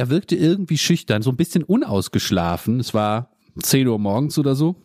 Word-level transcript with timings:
Er 0.00 0.08
wirkte 0.08 0.34
irgendwie 0.34 0.78
schüchtern, 0.78 1.20
so 1.20 1.28
ein 1.28 1.36
bisschen 1.36 1.62
unausgeschlafen. 1.62 2.80
Es 2.80 2.94
war 2.94 3.32
10 3.62 3.86
Uhr 3.86 3.98
morgens 3.98 4.38
oder 4.38 4.54
so. 4.54 4.76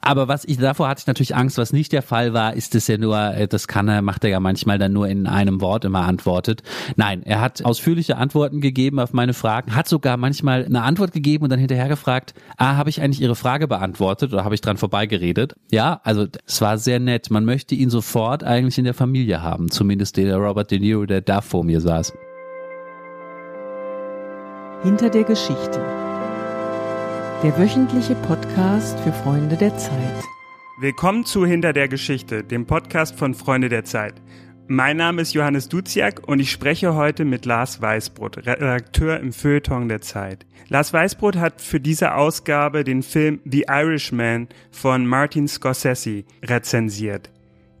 Aber 0.00 0.26
was 0.26 0.46
ich 0.46 0.56
davor 0.56 0.88
hatte 0.88 1.00
ich 1.00 1.06
natürlich 1.06 1.36
Angst, 1.36 1.58
was 1.58 1.74
nicht 1.74 1.92
der 1.92 2.00
Fall 2.00 2.32
war, 2.32 2.54
ist 2.54 2.74
es 2.74 2.86
ja 2.88 2.96
nur, 2.96 3.18
äh, 3.18 3.46
das 3.46 3.68
kann 3.68 3.88
er, 3.88 4.00
macht 4.00 4.24
er 4.24 4.30
ja 4.30 4.40
manchmal 4.40 4.78
dann 4.78 4.94
nur 4.94 5.06
in 5.06 5.26
einem 5.26 5.60
Wort 5.60 5.84
immer 5.84 6.00
antwortet. 6.00 6.62
Nein, 6.96 7.22
er 7.24 7.42
hat 7.42 7.62
ausführliche 7.62 8.16
Antworten 8.16 8.62
gegeben 8.62 9.00
auf 9.00 9.12
meine 9.12 9.34
Fragen, 9.34 9.76
hat 9.76 9.86
sogar 9.86 10.16
manchmal 10.16 10.64
eine 10.64 10.80
Antwort 10.80 11.12
gegeben 11.12 11.44
und 11.44 11.50
dann 11.50 11.60
hinterher 11.60 11.88
gefragt, 11.88 12.32
ah, 12.56 12.76
habe 12.76 12.88
ich 12.88 13.02
eigentlich 13.02 13.20
Ihre 13.20 13.36
Frage 13.36 13.68
beantwortet 13.68 14.32
oder 14.32 14.44
habe 14.44 14.54
ich 14.54 14.62
dran 14.62 14.78
vorbeigeredet? 14.78 15.56
Ja, 15.70 16.00
also 16.04 16.26
es 16.46 16.62
war 16.62 16.78
sehr 16.78 17.00
nett. 17.00 17.30
Man 17.30 17.44
möchte 17.44 17.74
ihn 17.74 17.90
sofort 17.90 18.44
eigentlich 18.44 18.78
in 18.78 18.84
der 18.84 18.94
Familie 18.94 19.42
haben, 19.42 19.70
zumindest 19.70 20.16
der 20.16 20.38
Robert 20.38 20.70
De 20.70 20.78
Niro, 20.78 21.04
der 21.04 21.20
da 21.20 21.42
vor 21.42 21.64
mir 21.64 21.82
saß. 21.82 22.14
Hinter 24.84 25.08
der 25.08 25.24
Geschichte 25.24 25.80
der 27.42 27.58
wöchentliche 27.58 28.14
Podcast 28.16 29.00
für 29.00 29.14
Freunde 29.14 29.56
der 29.56 29.74
Zeit. 29.78 30.22
Willkommen 30.78 31.24
zu 31.24 31.46
Hinter 31.46 31.72
der 31.72 31.88
Geschichte, 31.88 32.44
dem 32.44 32.66
Podcast 32.66 33.18
von 33.18 33.32
Freunde 33.32 33.70
der 33.70 33.84
Zeit. 33.84 34.20
Mein 34.68 34.98
Name 34.98 35.22
ist 35.22 35.32
Johannes 35.32 35.70
Duziak 35.70 36.28
und 36.28 36.38
ich 36.38 36.52
spreche 36.52 36.94
heute 36.94 37.24
mit 37.24 37.46
Lars 37.46 37.80
Weißbrot, 37.80 38.46
Redakteur 38.46 39.20
im 39.20 39.32
Feuilleton 39.32 39.88
der 39.88 40.02
Zeit. 40.02 40.44
Lars 40.68 40.92
Weißbrot 40.92 41.36
hat 41.36 41.62
für 41.62 41.80
diese 41.80 42.14
Ausgabe 42.14 42.84
den 42.84 43.02
Film 43.02 43.40
The 43.46 43.64
Irishman 43.66 44.48
von 44.70 45.06
Martin 45.06 45.48
Scorsese 45.48 46.24
rezensiert. 46.42 47.30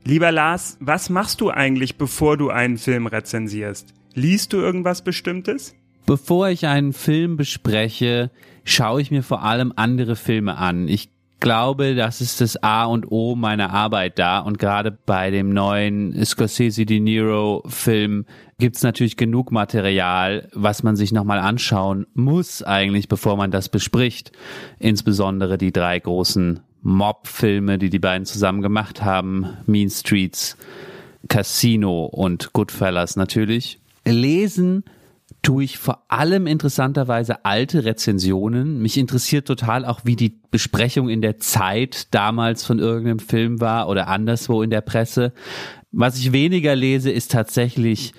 Lieber 0.04 0.32
Lars, 0.32 0.78
was 0.80 1.10
machst 1.10 1.42
du 1.42 1.50
eigentlich, 1.50 1.98
bevor 1.98 2.38
du 2.38 2.48
einen 2.48 2.78
Film 2.78 3.06
rezensierst? 3.06 3.92
Liest 4.14 4.54
du 4.54 4.56
irgendwas 4.56 5.04
Bestimmtes? 5.04 5.74
Bevor 6.06 6.48
ich 6.48 6.66
einen 6.66 6.92
Film 6.92 7.36
bespreche, 7.36 8.30
schaue 8.64 9.00
ich 9.00 9.10
mir 9.10 9.22
vor 9.22 9.42
allem 9.42 9.72
andere 9.76 10.16
Filme 10.16 10.56
an. 10.56 10.86
Ich 10.86 11.08
glaube, 11.40 11.94
das 11.94 12.20
ist 12.20 12.40
das 12.40 12.62
A 12.62 12.84
und 12.84 13.10
O 13.10 13.34
meiner 13.36 13.70
Arbeit 13.70 14.18
da. 14.18 14.38
Und 14.38 14.58
gerade 14.58 14.90
bei 14.90 15.30
dem 15.30 15.50
neuen 15.50 16.24
Scorsese 16.24 16.86
De 16.86 17.00
Niro 17.00 17.62
Film 17.66 18.24
gibt's 18.58 18.82
natürlich 18.82 19.16
genug 19.16 19.50
Material, 19.50 20.48
was 20.52 20.82
man 20.82 20.96
sich 20.96 21.12
nochmal 21.12 21.38
anschauen 21.38 22.06
muss 22.14 22.62
eigentlich, 22.62 23.08
bevor 23.08 23.36
man 23.36 23.50
das 23.50 23.68
bespricht. 23.68 24.32
Insbesondere 24.78 25.58
die 25.58 25.72
drei 25.72 25.98
großen 25.98 26.60
Mob-Filme, 26.82 27.78
die 27.78 27.90
die 27.90 27.98
beiden 27.98 28.26
zusammen 28.26 28.62
gemacht 28.62 29.02
haben. 29.02 29.46
Mean 29.66 29.90
Streets, 29.90 30.56
Casino 31.28 32.04
und 32.04 32.52
Goodfellas 32.52 33.16
natürlich. 33.16 33.80
Lesen 34.06 34.84
tue 35.44 35.64
ich 35.64 35.78
vor 35.78 36.04
allem 36.08 36.46
interessanterweise 36.48 37.44
alte 37.44 37.84
Rezensionen. 37.84 38.80
Mich 38.80 38.96
interessiert 38.96 39.46
total 39.46 39.84
auch, 39.84 40.00
wie 40.04 40.16
die 40.16 40.40
Besprechung 40.50 41.08
in 41.08 41.20
der 41.20 41.38
Zeit 41.38 42.12
damals 42.12 42.64
von 42.64 42.80
irgendeinem 42.80 43.20
Film 43.20 43.60
war 43.60 43.88
oder 43.88 44.08
anderswo 44.08 44.62
in 44.62 44.70
der 44.70 44.80
Presse. 44.80 45.32
Was 45.92 46.18
ich 46.18 46.32
weniger 46.32 46.74
lese, 46.74 47.12
ist 47.12 47.30
tatsächlich 47.30 48.14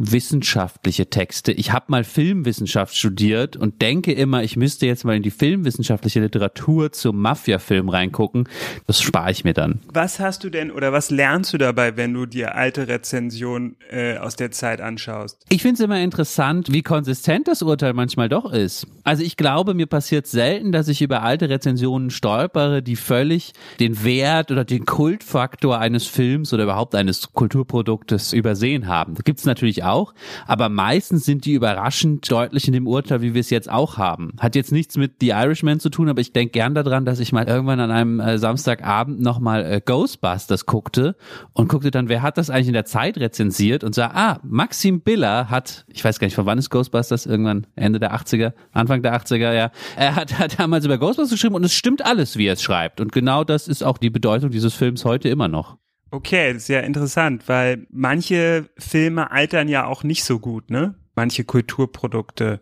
wissenschaftliche 0.00 1.10
Texte. 1.10 1.52
Ich 1.52 1.72
habe 1.72 1.86
mal 1.88 2.04
Filmwissenschaft 2.04 2.96
studiert 2.96 3.56
und 3.56 3.82
denke 3.82 4.12
immer, 4.12 4.42
ich 4.42 4.56
müsste 4.56 4.86
jetzt 4.86 5.04
mal 5.04 5.14
in 5.14 5.22
die 5.22 5.30
filmwissenschaftliche 5.30 6.20
Literatur 6.20 6.90
zum 6.90 7.20
Mafia-Film 7.20 7.90
reingucken. 7.90 8.48
Das 8.86 9.02
spare 9.02 9.30
ich 9.30 9.44
mir 9.44 9.52
dann. 9.52 9.80
Was 9.92 10.18
hast 10.18 10.42
du 10.42 10.48
denn 10.48 10.70
oder 10.70 10.92
was 10.92 11.10
lernst 11.10 11.52
du 11.52 11.58
dabei, 11.58 11.98
wenn 11.98 12.14
du 12.14 12.24
dir 12.24 12.54
alte 12.54 12.88
Rezensionen 12.88 13.76
äh, 13.90 14.16
aus 14.16 14.36
der 14.36 14.50
Zeit 14.52 14.80
anschaust? 14.80 15.44
Ich 15.50 15.60
finde 15.60 15.74
es 15.74 15.80
immer 15.80 16.00
interessant, 16.00 16.72
wie 16.72 16.82
konsistent 16.82 17.46
das 17.46 17.60
Urteil 17.60 17.92
manchmal 17.92 18.30
doch 18.30 18.54
ist. 18.54 18.86
Also 19.04 19.22
ich 19.22 19.36
glaube, 19.36 19.74
mir 19.74 19.86
passiert 19.86 20.26
selten, 20.26 20.72
dass 20.72 20.88
ich 20.88 21.02
über 21.02 21.22
alte 21.22 21.50
Rezensionen 21.50 22.08
stolpere, 22.08 22.82
die 22.82 22.96
völlig 22.96 23.52
den 23.80 24.02
Wert 24.02 24.50
oder 24.50 24.64
den 24.64 24.86
Kultfaktor 24.86 25.78
eines 25.78 26.06
Films 26.06 26.54
oder 26.54 26.62
überhaupt 26.62 26.94
eines 26.94 27.32
Kulturproduktes 27.32 28.32
übersehen 28.32 28.86
haben. 28.86 29.14
Da 29.14 29.22
gibt 29.22 29.40
es 29.40 29.44
natürlich 29.44 29.84
auch 29.84 29.89
auch, 29.90 30.14
aber 30.46 30.68
meistens 30.68 31.24
sind 31.24 31.44
die 31.44 31.52
überraschend 31.52 32.30
deutlich 32.30 32.66
in 32.66 32.72
dem 32.72 32.86
Urteil, 32.86 33.22
wie 33.22 33.34
wir 33.34 33.40
es 33.40 33.50
jetzt 33.50 33.70
auch 33.70 33.98
haben. 33.98 34.32
Hat 34.38 34.54
jetzt 34.54 34.72
nichts 34.72 34.96
mit 34.96 35.14
The 35.20 35.30
Irishman 35.30 35.80
zu 35.80 35.90
tun, 35.90 36.08
aber 36.08 36.20
ich 36.20 36.32
denke 36.32 36.52
gern 36.52 36.74
daran, 36.74 37.04
dass 37.04 37.20
ich 37.20 37.32
mal 37.32 37.46
irgendwann 37.46 37.80
an 37.80 37.90
einem 37.90 38.20
äh, 38.20 38.38
Samstagabend 38.38 39.20
nochmal 39.20 39.64
äh, 39.64 39.80
Ghostbusters 39.84 40.66
guckte 40.66 41.16
und 41.52 41.68
guckte 41.68 41.90
dann, 41.90 42.08
wer 42.08 42.22
hat 42.22 42.38
das 42.38 42.50
eigentlich 42.50 42.68
in 42.68 42.74
der 42.74 42.84
Zeit 42.84 43.18
rezensiert 43.18 43.84
und 43.84 43.94
sah, 43.94 44.10
ah, 44.14 44.40
Maxim 44.42 45.00
Biller 45.00 45.50
hat, 45.50 45.84
ich 45.88 46.04
weiß 46.04 46.18
gar 46.18 46.26
nicht, 46.26 46.34
von 46.34 46.46
wann 46.46 46.58
ist 46.58 46.70
Ghostbusters, 46.70 47.26
irgendwann 47.26 47.66
Ende 47.76 48.00
der 48.00 48.14
80er, 48.14 48.52
Anfang 48.72 49.02
der 49.02 49.14
80er, 49.14 49.52
ja, 49.52 49.70
er 49.96 50.16
hat, 50.16 50.38
hat 50.38 50.58
damals 50.58 50.84
über 50.84 50.98
Ghostbusters 50.98 51.32
geschrieben 51.32 51.54
und 51.54 51.64
es 51.64 51.74
stimmt 51.74 52.04
alles, 52.04 52.36
wie 52.36 52.46
er 52.46 52.54
es 52.54 52.62
schreibt. 52.62 53.00
Und 53.00 53.12
genau 53.12 53.44
das 53.44 53.68
ist 53.68 53.82
auch 53.82 53.98
die 53.98 54.10
Bedeutung 54.10 54.50
dieses 54.50 54.74
Films 54.74 55.04
heute 55.04 55.28
immer 55.28 55.48
noch. 55.48 55.76
Okay, 56.10 56.58
sehr 56.58 56.84
interessant, 56.84 57.48
weil 57.48 57.86
manche 57.90 58.68
Filme 58.76 59.30
altern 59.30 59.68
ja 59.68 59.86
auch 59.86 60.02
nicht 60.02 60.24
so 60.24 60.38
gut, 60.40 60.70
ne? 60.70 60.94
Manche 61.14 61.44
Kulturprodukte 61.44 62.60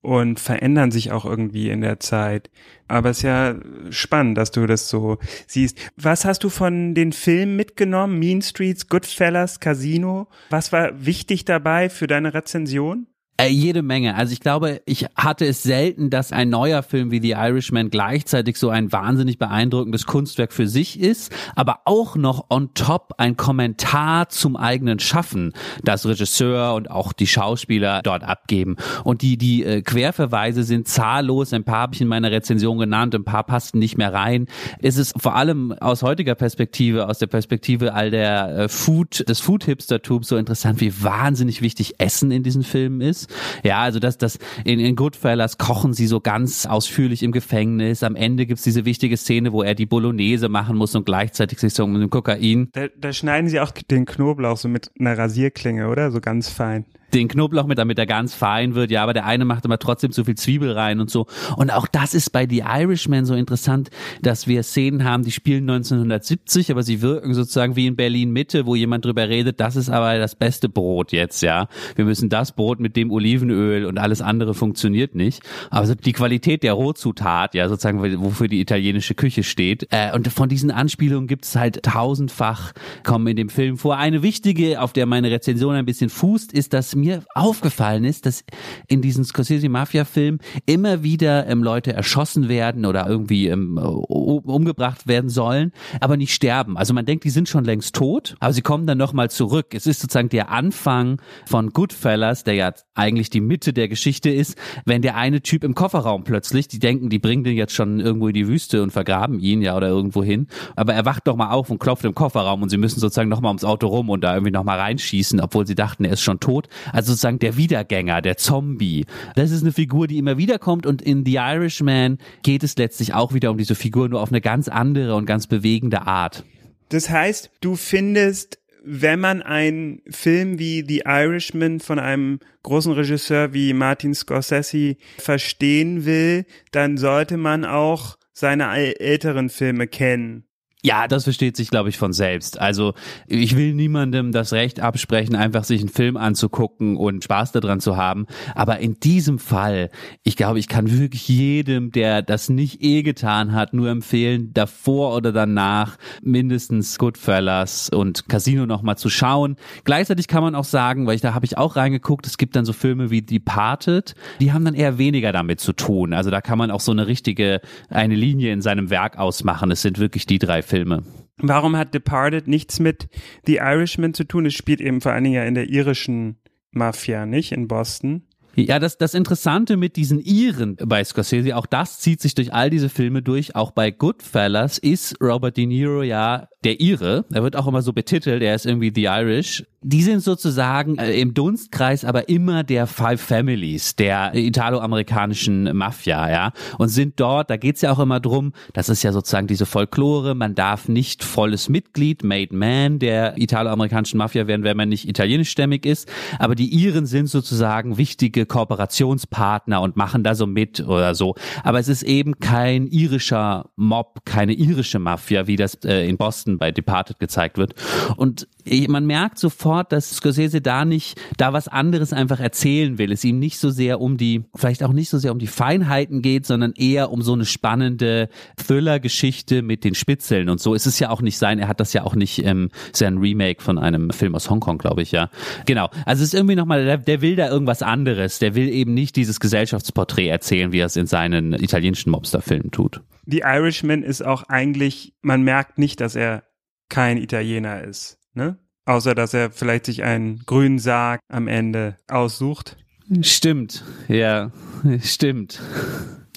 und 0.00 0.38
verändern 0.38 0.92
sich 0.92 1.10
auch 1.10 1.24
irgendwie 1.24 1.68
in 1.68 1.80
der 1.80 1.98
Zeit. 1.98 2.48
Aber 2.86 3.10
es 3.10 3.18
ist 3.18 3.22
ja 3.24 3.56
spannend, 3.90 4.38
dass 4.38 4.52
du 4.52 4.66
das 4.66 4.88
so 4.88 5.18
siehst. 5.48 5.78
Was 5.96 6.24
hast 6.24 6.44
du 6.44 6.48
von 6.48 6.94
den 6.94 7.12
Filmen 7.12 7.56
mitgenommen? 7.56 8.18
Mean 8.18 8.40
Streets, 8.40 8.88
Goodfellas, 8.88 9.58
Casino? 9.58 10.28
Was 10.50 10.72
war 10.72 11.04
wichtig 11.04 11.44
dabei 11.44 11.90
für 11.90 12.06
deine 12.06 12.34
Rezension? 12.34 13.08
Äh, 13.38 13.48
jede 13.48 13.82
Menge. 13.82 14.14
Also 14.14 14.32
ich 14.32 14.40
glaube, 14.40 14.80
ich 14.86 15.06
hatte 15.14 15.44
es 15.44 15.62
selten, 15.62 16.08
dass 16.08 16.32
ein 16.32 16.48
neuer 16.48 16.82
Film 16.82 17.10
wie 17.10 17.20
The 17.20 17.32
Irishman 17.32 17.90
gleichzeitig 17.90 18.56
so 18.56 18.70
ein 18.70 18.92
wahnsinnig 18.92 19.38
beeindruckendes 19.38 20.06
Kunstwerk 20.06 20.54
für 20.54 20.66
sich 20.66 20.98
ist, 20.98 21.30
aber 21.54 21.80
auch 21.84 22.16
noch 22.16 22.46
on 22.48 22.72
top 22.72 23.12
ein 23.18 23.36
Kommentar 23.36 24.30
zum 24.30 24.56
eigenen 24.56 25.00
Schaffen, 25.00 25.52
das 25.84 26.06
Regisseur 26.06 26.74
und 26.74 26.90
auch 26.90 27.12
die 27.12 27.26
Schauspieler 27.26 28.00
dort 28.02 28.24
abgeben. 28.24 28.76
Und 29.04 29.20
die, 29.20 29.36
die 29.36 29.64
äh, 29.64 29.82
Querverweise 29.82 30.62
sind 30.62 30.88
zahllos. 30.88 31.52
Ein 31.52 31.64
paar 31.64 31.80
habe 31.80 31.94
ich 31.94 32.00
in 32.00 32.08
meiner 32.08 32.30
Rezension 32.30 32.78
genannt, 32.78 33.14
ein 33.14 33.24
paar 33.24 33.44
passten 33.44 33.78
nicht 33.78 33.98
mehr 33.98 34.14
rein. 34.14 34.46
Es 34.80 34.96
ist 34.96 35.12
vor 35.20 35.36
allem 35.36 35.72
aus 35.72 36.02
heutiger 36.02 36.36
Perspektive, 36.36 37.06
aus 37.06 37.18
der 37.18 37.26
Perspektive 37.26 37.92
all 37.92 38.10
der 38.10 38.56
äh, 38.56 38.68
Food, 38.70 39.28
des 39.28 39.40
Food-Hipstertums 39.40 40.26
so 40.26 40.38
interessant, 40.38 40.80
wie 40.80 41.02
wahnsinnig 41.02 41.60
wichtig 41.60 42.00
Essen 42.00 42.30
in 42.30 42.42
diesen 42.42 42.62
Filmen 42.62 43.02
ist. 43.02 43.25
Ja, 43.62 43.80
also 43.80 43.98
das, 43.98 44.18
das 44.18 44.38
in, 44.64 44.80
in 44.80 44.96
Goodfellas 44.96 45.58
kochen 45.58 45.92
sie 45.92 46.06
so 46.06 46.20
ganz 46.20 46.66
ausführlich 46.66 47.22
im 47.22 47.32
Gefängnis. 47.32 48.02
Am 48.02 48.16
Ende 48.16 48.46
gibt's 48.46 48.62
diese 48.62 48.84
wichtige 48.84 49.16
Szene, 49.16 49.52
wo 49.52 49.62
er 49.62 49.74
die 49.74 49.86
Bolognese 49.86 50.48
machen 50.48 50.76
muss 50.76 50.94
und 50.94 51.06
gleichzeitig 51.06 51.58
sich 51.58 51.74
so 51.74 51.86
mit 51.86 52.02
dem 52.02 52.10
Kokain. 52.10 52.68
Da, 52.72 52.86
da 52.96 53.12
schneiden 53.12 53.48
sie 53.48 53.60
auch 53.60 53.70
den 53.70 54.06
Knoblauch 54.06 54.56
so 54.56 54.68
mit 54.68 54.90
einer 54.98 55.16
Rasierklinge, 55.16 55.88
oder? 55.88 56.10
So 56.10 56.20
ganz 56.20 56.48
fein 56.48 56.84
den 57.14 57.28
Knoblauch 57.28 57.66
mit, 57.66 57.78
damit 57.78 57.98
er 57.98 58.06
ganz 58.06 58.34
fein 58.34 58.74
wird. 58.74 58.90
Ja, 58.90 59.02
aber 59.02 59.12
der 59.12 59.26
eine 59.26 59.44
macht 59.44 59.64
immer 59.64 59.78
trotzdem 59.78 60.12
zu 60.12 60.24
viel 60.24 60.34
Zwiebel 60.34 60.72
rein 60.72 61.00
und 61.00 61.10
so. 61.10 61.26
Und 61.56 61.70
auch 61.70 61.86
das 61.86 62.14
ist 62.14 62.30
bei 62.30 62.46
The 62.48 62.64
Irishman 62.66 63.24
so 63.24 63.34
interessant, 63.34 63.90
dass 64.22 64.46
wir 64.46 64.62
Szenen 64.62 65.04
haben, 65.04 65.24
die 65.24 65.32
spielen 65.32 65.68
1970, 65.68 66.70
aber 66.70 66.82
sie 66.82 67.02
wirken 67.02 67.34
sozusagen 67.34 67.76
wie 67.76 67.86
in 67.86 67.96
Berlin 67.96 68.30
Mitte, 68.30 68.66
wo 68.66 68.74
jemand 68.74 69.04
drüber 69.04 69.28
redet, 69.28 69.60
das 69.60 69.76
ist 69.76 69.88
aber 69.88 70.18
das 70.18 70.34
beste 70.34 70.68
Brot 70.68 71.12
jetzt, 71.12 71.42
ja. 71.42 71.68
Wir 71.94 72.04
müssen 72.04 72.28
das 72.28 72.52
Brot 72.52 72.80
mit 72.80 72.96
dem 72.96 73.10
Olivenöl 73.10 73.84
und 73.84 73.98
alles 73.98 74.20
andere 74.20 74.54
funktioniert 74.54 75.14
nicht. 75.14 75.42
Aber 75.70 75.94
die 75.94 76.12
Qualität 76.12 76.62
der 76.62 76.72
Rohzutat, 76.72 77.54
ja, 77.54 77.68
sozusagen, 77.68 78.02
wofür 78.22 78.48
die 78.48 78.60
italienische 78.60 79.14
Küche 79.14 79.42
steht. 79.42 79.86
Äh, 79.90 80.12
und 80.14 80.28
von 80.28 80.48
diesen 80.48 80.70
Anspielungen 80.70 81.28
gibt 81.28 81.44
es 81.44 81.56
halt 81.56 81.82
tausendfach, 81.82 82.72
kommen 83.04 83.26
in 83.28 83.36
dem 83.36 83.48
Film 83.48 83.76
vor. 83.78 83.96
Eine 83.96 84.22
wichtige, 84.22 84.80
auf 84.80 84.92
der 84.92 85.06
meine 85.06 85.30
Rezension 85.30 85.74
ein 85.74 85.86
bisschen 85.86 86.10
fußt, 86.10 86.52
ist, 86.52 86.72
dass 86.72 86.95
mir 86.96 87.22
aufgefallen 87.34 88.04
ist, 88.04 88.26
dass 88.26 88.44
in 88.88 89.02
diesen 89.02 89.24
Scorsese-Mafia-Filmen 89.24 90.40
immer 90.66 91.02
wieder 91.02 91.46
ähm, 91.46 91.62
Leute 91.62 91.92
erschossen 91.92 92.48
werden 92.48 92.86
oder 92.86 93.06
irgendwie 93.06 93.48
ähm, 93.48 93.78
umgebracht 93.78 95.06
werden 95.06 95.30
sollen, 95.30 95.72
aber 96.00 96.16
nicht 96.16 96.34
sterben. 96.34 96.76
Also 96.76 96.94
man 96.94 97.06
denkt, 97.06 97.24
die 97.24 97.30
sind 97.30 97.48
schon 97.48 97.64
längst 97.64 97.94
tot, 97.94 98.36
aber 98.40 98.52
sie 98.52 98.62
kommen 98.62 98.86
dann 98.86 98.98
nochmal 98.98 99.30
zurück. 99.30 99.74
Es 99.74 99.86
ist 99.86 100.00
sozusagen 100.00 100.28
der 100.28 100.50
Anfang 100.50 101.20
von 101.46 101.70
Goodfellas, 101.70 102.44
der 102.44 102.54
ja 102.54 102.72
eigentlich 102.94 103.30
die 103.30 103.40
Mitte 103.40 103.72
der 103.72 103.88
Geschichte 103.88 104.30
ist, 104.30 104.56
wenn 104.84 105.02
der 105.02 105.16
eine 105.16 105.42
Typ 105.42 105.64
im 105.64 105.74
Kofferraum 105.74 106.24
plötzlich, 106.24 106.68
die 106.68 106.78
denken, 106.78 107.10
die 107.10 107.18
bringen 107.18 107.44
den 107.44 107.56
jetzt 107.56 107.74
schon 107.74 108.00
irgendwo 108.00 108.28
in 108.28 108.34
die 108.34 108.48
Wüste 108.48 108.82
und 108.82 108.90
vergraben 108.90 109.38
ihn 109.40 109.62
ja 109.62 109.76
oder 109.76 109.88
irgendwo 109.88 110.22
hin, 110.22 110.48
aber 110.74 110.94
er 110.94 111.04
wacht 111.04 111.26
doch 111.26 111.36
mal 111.36 111.50
auf 111.50 111.70
und 111.70 111.78
klopft 111.78 112.04
im 112.04 112.14
Kofferraum 112.14 112.62
und 112.62 112.70
sie 112.70 112.78
müssen 112.78 113.00
sozusagen 113.00 113.28
nochmal 113.28 113.50
ums 113.50 113.64
Auto 113.64 113.86
rum 113.86 114.10
und 114.10 114.22
da 114.22 114.34
irgendwie 114.34 114.52
nochmal 114.52 114.78
reinschießen, 114.78 115.40
obwohl 115.40 115.66
sie 115.66 115.74
dachten, 115.74 116.04
er 116.04 116.12
ist 116.12 116.22
schon 116.22 116.40
tot. 116.40 116.68
Also 116.92 117.12
sozusagen 117.12 117.38
der 117.38 117.56
Wiedergänger, 117.56 118.22
der 118.22 118.36
Zombie. 118.36 119.06
Das 119.34 119.50
ist 119.50 119.62
eine 119.62 119.72
Figur, 119.72 120.06
die 120.06 120.18
immer 120.18 120.38
wieder 120.38 120.58
kommt 120.58 120.86
und 120.86 121.02
in 121.02 121.24
The 121.24 121.34
Irishman 121.34 122.18
geht 122.42 122.62
es 122.62 122.76
letztlich 122.76 123.14
auch 123.14 123.34
wieder 123.34 123.50
um 123.50 123.58
diese 123.58 123.74
Figur, 123.74 124.08
nur 124.08 124.20
auf 124.20 124.30
eine 124.30 124.40
ganz 124.40 124.68
andere 124.68 125.14
und 125.14 125.26
ganz 125.26 125.46
bewegende 125.46 126.02
Art. 126.02 126.44
Das 126.88 127.10
heißt, 127.10 127.50
du 127.60 127.74
findest 127.74 128.58
wenn 128.88 129.18
man 129.18 129.42
einen 129.42 130.00
Film 130.08 130.60
wie 130.60 130.84
The 130.86 131.02
Irishman 131.04 131.80
von 131.80 131.98
einem 131.98 132.38
großen 132.62 132.92
Regisseur 132.92 133.52
wie 133.52 133.72
Martin 133.72 134.14
Scorsese 134.14 134.96
verstehen 135.18 136.06
will, 136.06 136.46
dann 136.70 136.96
sollte 136.96 137.36
man 137.36 137.64
auch 137.64 138.16
seine 138.32 138.70
älteren 139.00 139.50
Filme 139.50 139.88
kennen. 139.88 140.45
Ja, 140.86 141.08
das 141.08 141.24
versteht 141.24 141.56
sich, 141.56 141.68
glaube 141.68 141.88
ich, 141.88 141.98
von 141.98 142.12
selbst. 142.12 142.60
Also 142.60 142.94
ich 143.26 143.56
will 143.56 143.74
niemandem 143.74 144.30
das 144.30 144.52
Recht 144.52 144.78
absprechen, 144.78 145.34
einfach 145.34 145.64
sich 145.64 145.80
einen 145.80 145.88
Film 145.88 146.16
anzugucken 146.16 146.96
und 146.96 147.24
Spaß 147.24 147.50
daran 147.50 147.80
zu 147.80 147.96
haben. 147.96 148.26
Aber 148.54 148.78
in 148.78 149.00
diesem 149.00 149.40
Fall, 149.40 149.90
ich 150.22 150.36
glaube, 150.36 150.60
ich 150.60 150.68
kann 150.68 150.96
wirklich 150.96 151.26
jedem, 151.26 151.90
der 151.90 152.22
das 152.22 152.50
nicht 152.50 152.84
eh 152.84 153.02
getan 153.02 153.52
hat, 153.52 153.74
nur 153.74 153.90
empfehlen, 153.90 154.52
davor 154.54 155.16
oder 155.16 155.32
danach 155.32 155.96
mindestens 156.22 156.98
Goodfellas 156.98 157.88
und 157.88 158.28
Casino 158.28 158.64
nochmal 158.64 158.96
zu 158.96 159.10
schauen. 159.10 159.56
Gleichzeitig 159.82 160.28
kann 160.28 160.44
man 160.44 160.54
auch 160.54 160.62
sagen, 160.62 161.08
weil 161.08 161.16
ich 161.16 161.20
da 161.20 161.34
habe 161.34 161.46
ich 161.46 161.58
auch 161.58 161.74
reingeguckt, 161.74 162.28
es 162.28 162.38
gibt 162.38 162.54
dann 162.54 162.64
so 162.64 162.72
Filme 162.72 163.10
wie 163.10 163.22
Departed, 163.22 164.14
die 164.38 164.52
haben 164.52 164.64
dann 164.64 164.74
eher 164.74 164.98
weniger 164.98 165.32
damit 165.32 165.58
zu 165.58 165.72
tun. 165.72 166.12
Also 166.12 166.30
da 166.30 166.40
kann 166.40 166.58
man 166.58 166.70
auch 166.70 166.78
so 166.78 166.92
eine 166.92 167.08
richtige, 167.08 167.60
eine 167.88 168.14
Linie 168.14 168.52
in 168.52 168.62
seinem 168.62 168.88
Werk 168.88 169.18
ausmachen. 169.18 169.72
Es 169.72 169.82
sind 169.82 169.98
wirklich 169.98 170.26
die 170.26 170.38
drei 170.38 170.62
Filme 170.62 170.75
Filme. 170.76 171.04
Warum 171.38 171.74
hat 171.76 171.94
Departed 171.94 172.48
nichts 172.48 172.80
mit 172.80 173.08
The 173.46 173.56
Irishman 173.56 174.12
zu 174.12 174.24
tun? 174.24 174.44
Es 174.44 174.54
spielt 174.54 174.82
eben 174.82 175.00
vor 175.00 175.12
allen 175.12 175.24
Dingen 175.24 175.36
ja 175.36 175.44
in 175.44 175.54
der 175.54 175.70
irischen 175.70 176.36
Mafia, 176.70 177.24
nicht? 177.24 177.52
In 177.52 177.66
Boston. 177.66 178.26
Ja, 178.54 178.78
das, 178.78 178.96
das 178.96 179.14
Interessante 179.14 179.76
mit 179.76 179.96
diesen 179.96 180.18
Iren 180.18 180.76
bei 180.76 181.02
Scorsese, 181.04 181.56
auch 181.56 181.66
das 181.66 181.98
zieht 181.98 182.20
sich 182.20 182.34
durch 182.34 182.54
all 182.54 182.70
diese 182.70 182.88
Filme 182.88 183.22
durch, 183.22 183.54
auch 183.54 183.70
bei 183.70 183.90
Goodfellas 183.90 184.78
ist 184.78 185.20
Robert 185.20 185.56
De 185.56 185.66
Niro 185.66 186.02
ja 186.02 186.48
der 186.64 186.80
Ire. 186.80 187.24
Er 187.32 187.42
wird 187.42 187.56
auch 187.56 187.66
immer 187.66 187.82
so 187.82 187.92
betitelt, 187.92 188.42
er 188.42 188.54
ist 188.54 188.66
irgendwie 188.66 188.92
The 188.94 189.04
Irish. 189.04 189.64
Die 189.82 190.02
sind 190.02 190.20
sozusagen 190.20 190.98
äh, 190.98 191.12
im 191.20 191.32
Dunstkreis 191.32 192.04
aber 192.04 192.28
immer 192.28 192.64
der 192.64 192.88
Five 192.88 193.20
Families, 193.20 193.94
der 193.94 194.34
italo-amerikanischen 194.34 195.76
Mafia, 195.76 196.28
ja. 196.28 196.52
Und 196.78 196.88
sind 196.88 197.20
dort, 197.20 197.50
da 197.50 197.56
geht's 197.56 197.82
ja 197.82 197.92
auch 197.92 198.00
immer 198.00 198.18
drum, 198.18 198.52
das 198.72 198.88
ist 198.88 199.04
ja 199.04 199.12
sozusagen 199.12 199.46
diese 199.46 199.64
Folklore, 199.64 200.34
man 200.34 200.56
darf 200.56 200.88
nicht 200.88 201.22
volles 201.22 201.68
Mitglied, 201.68 202.24
Made 202.24 202.56
Man 202.56 202.98
der 202.98 203.38
italo-amerikanischen 203.38 204.18
Mafia 204.18 204.48
werden, 204.48 204.64
wenn 204.64 204.76
man 204.76 204.88
nicht 204.88 205.08
italienischstämmig 205.08 205.86
ist. 205.86 206.08
Aber 206.40 206.56
die 206.56 206.74
Iren 206.74 207.06
sind 207.06 207.28
sozusagen 207.28 207.96
wichtige 207.96 208.44
Kooperationspartner 208.44 209.80
und 209.80 209.96
machen 209.96 210.24
da 210.24 210.34
so 210.34 210.46
mit 210.46 210.80
oder 210.80 211.14
so. 211.14 211.36
Aber 211.62 211.78
es 211.78 211.86
ist 211.86 212.02
eben 212.02 212.40
kein 212.40 212.88
irischer 212.88 213.70
Mob, 213.76 214.24
keine 214.24 214.52
irische 214.54 214.98
Mafia, 214.98 215.46
wie 215.46 215.56
das 215.56 215.76
äh, 215.84 216.08
in 216.08 216.16
Boston 216.16 216.45
bei 216.58 216.70
Departed 216.70 217.18
gezeigt 217.18 217.58
wird. 217.58 217.74
Und 218.16 218.48
man 218.88 219.06
merkt 219.06 219.38
sofort, 219.38 219.92
dass 219.92 220.10
Scorsese 220.10 220.60
da 220.60 220.84
nicht, 220.84 221.20
da 221.36 221.52
was 221.52 221.68
anderes 221.68 222.12
einfach 222.12 222.40
erzählen 222.40 222.98
will. 222.98 223.12
Es 223.12 223.24
ihm 223.24 223.38
nicht 223.38 223.58
so 223.58 223.70
sehr 223.70 224.00
um 224.00 224.16
die, 224.16 224.44
vielleicht 224.54 224.82
auch 224.82 224.92
nicht 224.92 225.08
so 225.08 225.18
sehr 225.18 225.32
um 225.32 225.38
die 225.38 225.46
Feinheiten 225.46 226.22
geht, 226.22 226.46
sondern 226.46 226.72
eher 226.72 227.10
um 227.10 227.22
so 227.22 227.32
eine 227.32 227.44
spannende 227.44 228.28
Thriller-Geschichte 228.56 229.62
mit 229.62 229.84
den 229.84 229.94
Spitzeln 229.94 230.48
und 230.48 230.60
so. 230.60 230.74
Es 230.74 230.86
ist 230.86 230.98
ja 230.98 231.10
auch 231.10 231.22
nicht 231.22 231.38
sein, 231.38 231.58
er 231.58 231.68
hat 231.68 231.80
das 231.80 231.92
ja 231.92 232.02
auch 232.02 232.14
nicht, 232.14 232.44
ähm, 232.44 232.70
ist 232.92 233.00
ja 233.00 233.08
ein 233.08 233.18
Remake 233.18 233.62
von 233.62 233.78
einem 233.78 234.10
Film 234.10 234.34
aus 234.34 234.50
Hongkong, 234.50 234.78
glaube 234.78 235.02
ich, 235.02 235.12
ja. 235.12 235.30
Genau. 235.66 235.88
Also 236.04 236.22
es 236.22 236.28
ist 236.28 236.34
irgendwie 236.34 236.56
nochmal, 236.56 236.84
der, 236.84 236.98
der 236.98 237.20
will 237.22 237.36
da 237.36 237.48
irgendwas 237.48 237.82
anderes. 237.82 238.38
Der 238.38 238.54
will 238.54 238.68
eben 238.68 238.94
nicht 238.94 239.16
dieses 239.16 239.40
Gesellschaftsporträt 239.40 240.28
erzählen, 240.28 240.72
wie 240.72 240.80
er 240.80 240.86
es 240.86 240.96
in 240.96 241.06
seinen 241.06 241.52
italienischen 241.54 242.10
Mobsterfilmen 242.10 242.70
tut. 242.70 243.00
The 243.26 243.42
Irishman 243.44 244.02
ist 244.02 244.24
auch 244.24 244.44
eigentlich, 244.44 245.14
man 245.20 245.42
merkt 245.42 245.78
nicht, 245.78 246.00
dass 246.00 246.14
er 246.14 246.44
kein 246.88 247.16
Italiener 247.16 247.82
ist, 247.82 248.18
ne? 248.34 248.58
Außer 248.84 249.16
dass 249.16 249.34
er 249.34 249.50
vielleicht 249.50 249.86
sich 249.86 250.04
einen 250.04 250.44
grünen 250.46 250.78
Sarg 250.78 251.20
am 251.28 251.48
Ende 251.48 251.96
aussucht. 252.06 252.76
Stimmt, 253.22 253.84
ja, 254.06 254.52
stimmt. 255.02 255.60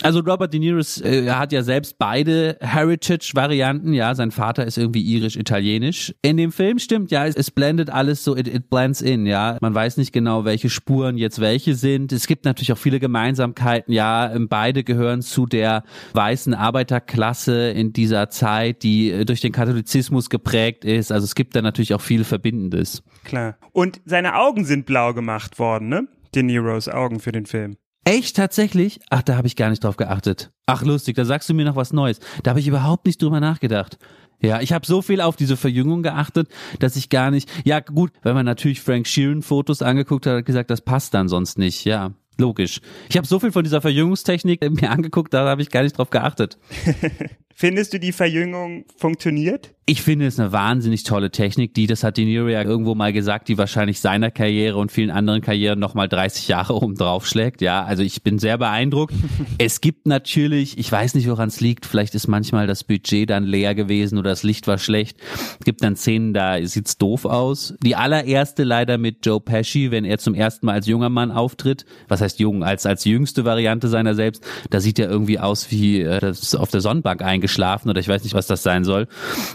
Also 0.01 0.21
Robert 0.21 0.53
De 0.53 0.59
Niro 0.59 0.79
äh, 1.03 1.29
hat 1.29 1.51
ja 1.51 1.61
selbst 1.61 1.97
beide 1.97 2.57
Heritage-Varianten, 2.61 3.93
ja, 3.93 4.15
sein 4.15 4.31
Vater 4.31 4.65
ist 4.65 4.77
irgendwie 4.77 5.01
irisch-italienisch. 5.01 6.15
In 6.21 6.37
dem 6.37 6.53
Film 6.53 6.79
stimmt, 6.79 7.11
ja, 7.11 7.25
es, 7.25 7.35
es 7.35 7.51
blendet 7.51 7.89
alles 7.89 8.23
so, 8.23 8.35
it, 8.35 8.47
it, 8.47 8.69
blends 8.69 9.01
in, 9.01 9.25
ja. 9.25 9.57
Man 9.59 9.75
weiß 9.75 9.97
nicht 9.97 10.13
genau, 10.13 10.45
welche 10.45 10.69
Spuren 10.69 11.17
jetzt 11.17 11.41
welche 11.41 11.75
sind. 11.75 12.13
Es 12.13 12.27
gibt 12.27 12.45
natürlich 12.45 12.71
auch 12.71 12.77
viele 12.77 12.99
Gemeinsamkeiten, 12.99 13.93
ja, 13.93 14.33
ähm, 14.33 14.47
beide 14.47 14.85
gehören 14.85 15.21
zu 15.21 15.45
der 15.45 15.83
weißen 16.13 16.53
Arbeiterklasse 16.53 17.71
in 17.71 17.91
dieser 17.91 18.29
Zeit, 18.29 18.83
die 18.83 19.11
äh, 19.11 19.25
durch 19.25 19.41
den 19.41 19.51
Katholizismus 19.51 20.29
geprägt 20.29 20.85
ist. 20.85 21.11
Also 21.11 21.25
es 21.25 21.35
gibt 21.35 21.55
da 21.55 21.61
natürlich 21.61 21.93
auch 21.93 22.01
viel 22.01 22.23
Verbindendes. 22.23 23.03
Klar. 23.25 23.57
Und 23.73 23.99
seine 24.05 24.35
Augen 24.35 24.63
sind 24.63 24.85
blau 24.85 25.13
gemacht 25.13 25.59
worden, 25.59 25.89
ne? 25.89 26.07
De 26.33 26.43
Niros 26.43 26.87
Augen 26.87 27.19
für 27.19 27.31
den 27.31 27.45
Film. 27.45 27.75
Echt 28.09 28.37
tatsächlich? 28.37 28.99
Ach, 29.11 29.21
da 29.21 29.35
habe 29.35 29.45
ich 29.45 29.55
gar 29.55 29.69
nicht 29.69 29.83
drauf 29.83 29.95
geachtet. 29.95 30.49
Ach, 30.65 30.83
lustig, 30.83 31.15
da 31.15 31.25
sagst 31.25 31.47
du 31.47 31.53
mir 31.53 31.63
noch 31.63 31.75
was 31.75 31.93
Neues. 31.93 32.19
Da 32.41 32.49
habe 32.49 32.59
ich 32.59 32.67
überhaupt 32.67 33.05
nicht 33.05 33.21
drüber 33.21 33.39
nachgedacht. 33.39 33.99
Ja, 34.41 34.61
ich 34.61 34.73
habe 34.73 34.83
so 34.83 35.03
viel 35.03 35.21
auf 35.21 35.35
diese 35.35 35.55
Verjüngung 35.55 36.01
geachtet, 36.01 36.49
dass 36.79 36.95
ich 36.95 37.09
gar 37.09 37.29
nicht. 37.29 37.47
Ja, 37.65 37.81
gut, 37.81 38.11
wenn 38.23 38.33
man 38.33 38.47
natürlich 38.47 38.81
Frank 38.81 39.05
Sheeran 39.05 39.43
Fotos 39.43 39.83
angeguckt 39.83 40.25
hat, 40.25 40.37
hat 40.37 40.45
gesagt, 40.47 40.71
das 40.71 40.81
passt 40.81 41.13
dann 41.13 41.29
sonst 41.29 41.59
nicht. 41.59 41.85
Ja, 41.85 42.13
logisch. 42.39 42.81
Ich 43.11 43.15
habe 43.17 43.27
so 43.27 43.39
viel 43.39 43.51
von 43.51 43.63
dieser 43.63 43.79
Verjüngungstechnik 43.79 44.67
mir 44.81 44.89
angeguckt, 44.89 45.31
da 45.31 45.47
habe 45.47 45.61
ich 45.61 45.69
gar 45.69 45.83
nicht 45.83 45.95
drauf 45.95 46.09
geachtet. 46.09 46.57
Findest 47.61 47.91
du 47.91 47.99
die 47.99 48.13
Verjüngung 48.13 48.85
funktioniert? 48.95 49.75
Ich 49.85 50.03
finde 50.03 50.27
es 50.27 50.39
eine 50.39 50.51
wahnsinnig 50.51 51.03
tolle 51.03 51.31
Technik, 51.31 51.73
die, 51.73 51.87
das 51.87 52.03
hat 52.03 52.15
De 52.15 52.23
Niro 52.23 52.47
ja 52.47 52.63
irgendwo 52.63 52.93
mal 52.93 53.11
gesagt, 53.11 53.47
die 53.49 53.57
wahrscheinlich 53.57 53.99
seiner 53.99 54.29
Karriere 54.29 54.77
und 54.77 54.91
vielen 54.91 55.09
anderen 55.09 55.41
Karrieren 55.41 55.79
nochmal 55.79 56.07
30 56.07 56.47
Jahre 56.47 56.75
oben 56.81 56.95
drauf 56.95 57.27
schlägt. 57.27 57.59
Ja, 57.61 57.83
also 57.83 58.01
ich 58.01 58.21
bin 58.23 58.39
sehr 58.39 58.57
beeindruckt. 58.59 59.13
es 59.57 59.81
gibt 59.81 60.05
natürlich, 60.05 60.77
ich 60.77 60.89
weiß 60.89 61.15
nicht, 61.15 61.27
woran 61.27 61.49
es 61.49 61.59
liegt, 61.59 61.85
vielleicht 61.85 62.15
ist 62.15 62.27
manchmal 62.27 62.65
das 62.65 62.85
Budget 62.85 63.29
dann 63.29 63.43
leer 63.43 63.75
gewesen 63.75 64.19
oder 64.19 64.29
das 64.29 64.43
Licht 64.43 64.67
war 64.67 64.77
schlecht. 64.77 65.17
Es 65.59 65.65
gibt 65.65 65.83
dann 65.83 65.97
Szenen, 65.97 66.33
da 66.33 66.63
sieht's 66.65 66.97
doof 66.97 67.25
aus. 67.25 67.73
Die 67.83 67.95
allererste 67.95 68.63
leider 68.63 68.97
mit 68.99 69.25
Joe 69.25 69.41
Pesci, 69.41 69.89
wenn 69.89 70.05
er 70.05 70.19
zum 70.19 70.35
ersten 70.35 70.67
Mal 70.67 70.73
als 70.73 70.85
junger 70.85 71.09
Mann 71.09 71.31
auftritt. 71.31 71.85
Was 72.07 72.21
heißt 72.21 72.39
jung? 72.39 72.63
Als, 72.63 72.85
als 72.85 73.05
jüngste 73.05 73.43
Variante 73.43 73.87
seiner 73.89 74.13
selbst. 74.13 74.45
Da 74.69 74.79
sieht 74.79 74.99
er 74.99 75.09
irgendwie 75.09 75.39
aus 75.39 75.71
wie 75.71 76.01
äh, 76.01 76.19
das 76.19 76.53
auf 76.53 76.69
der 76.69 76.81
Sonnenbank 76.81 77.23
eingeschlafen 77.23 77.48
oder 77.89 77.99
ich 77.99 78.07
weiß 78.07 78.23
nicht, 78.23 78.33
was 78.33 78.47
das 78.47 78.63
sein 78.63 78.83
soll. 78.83 79.07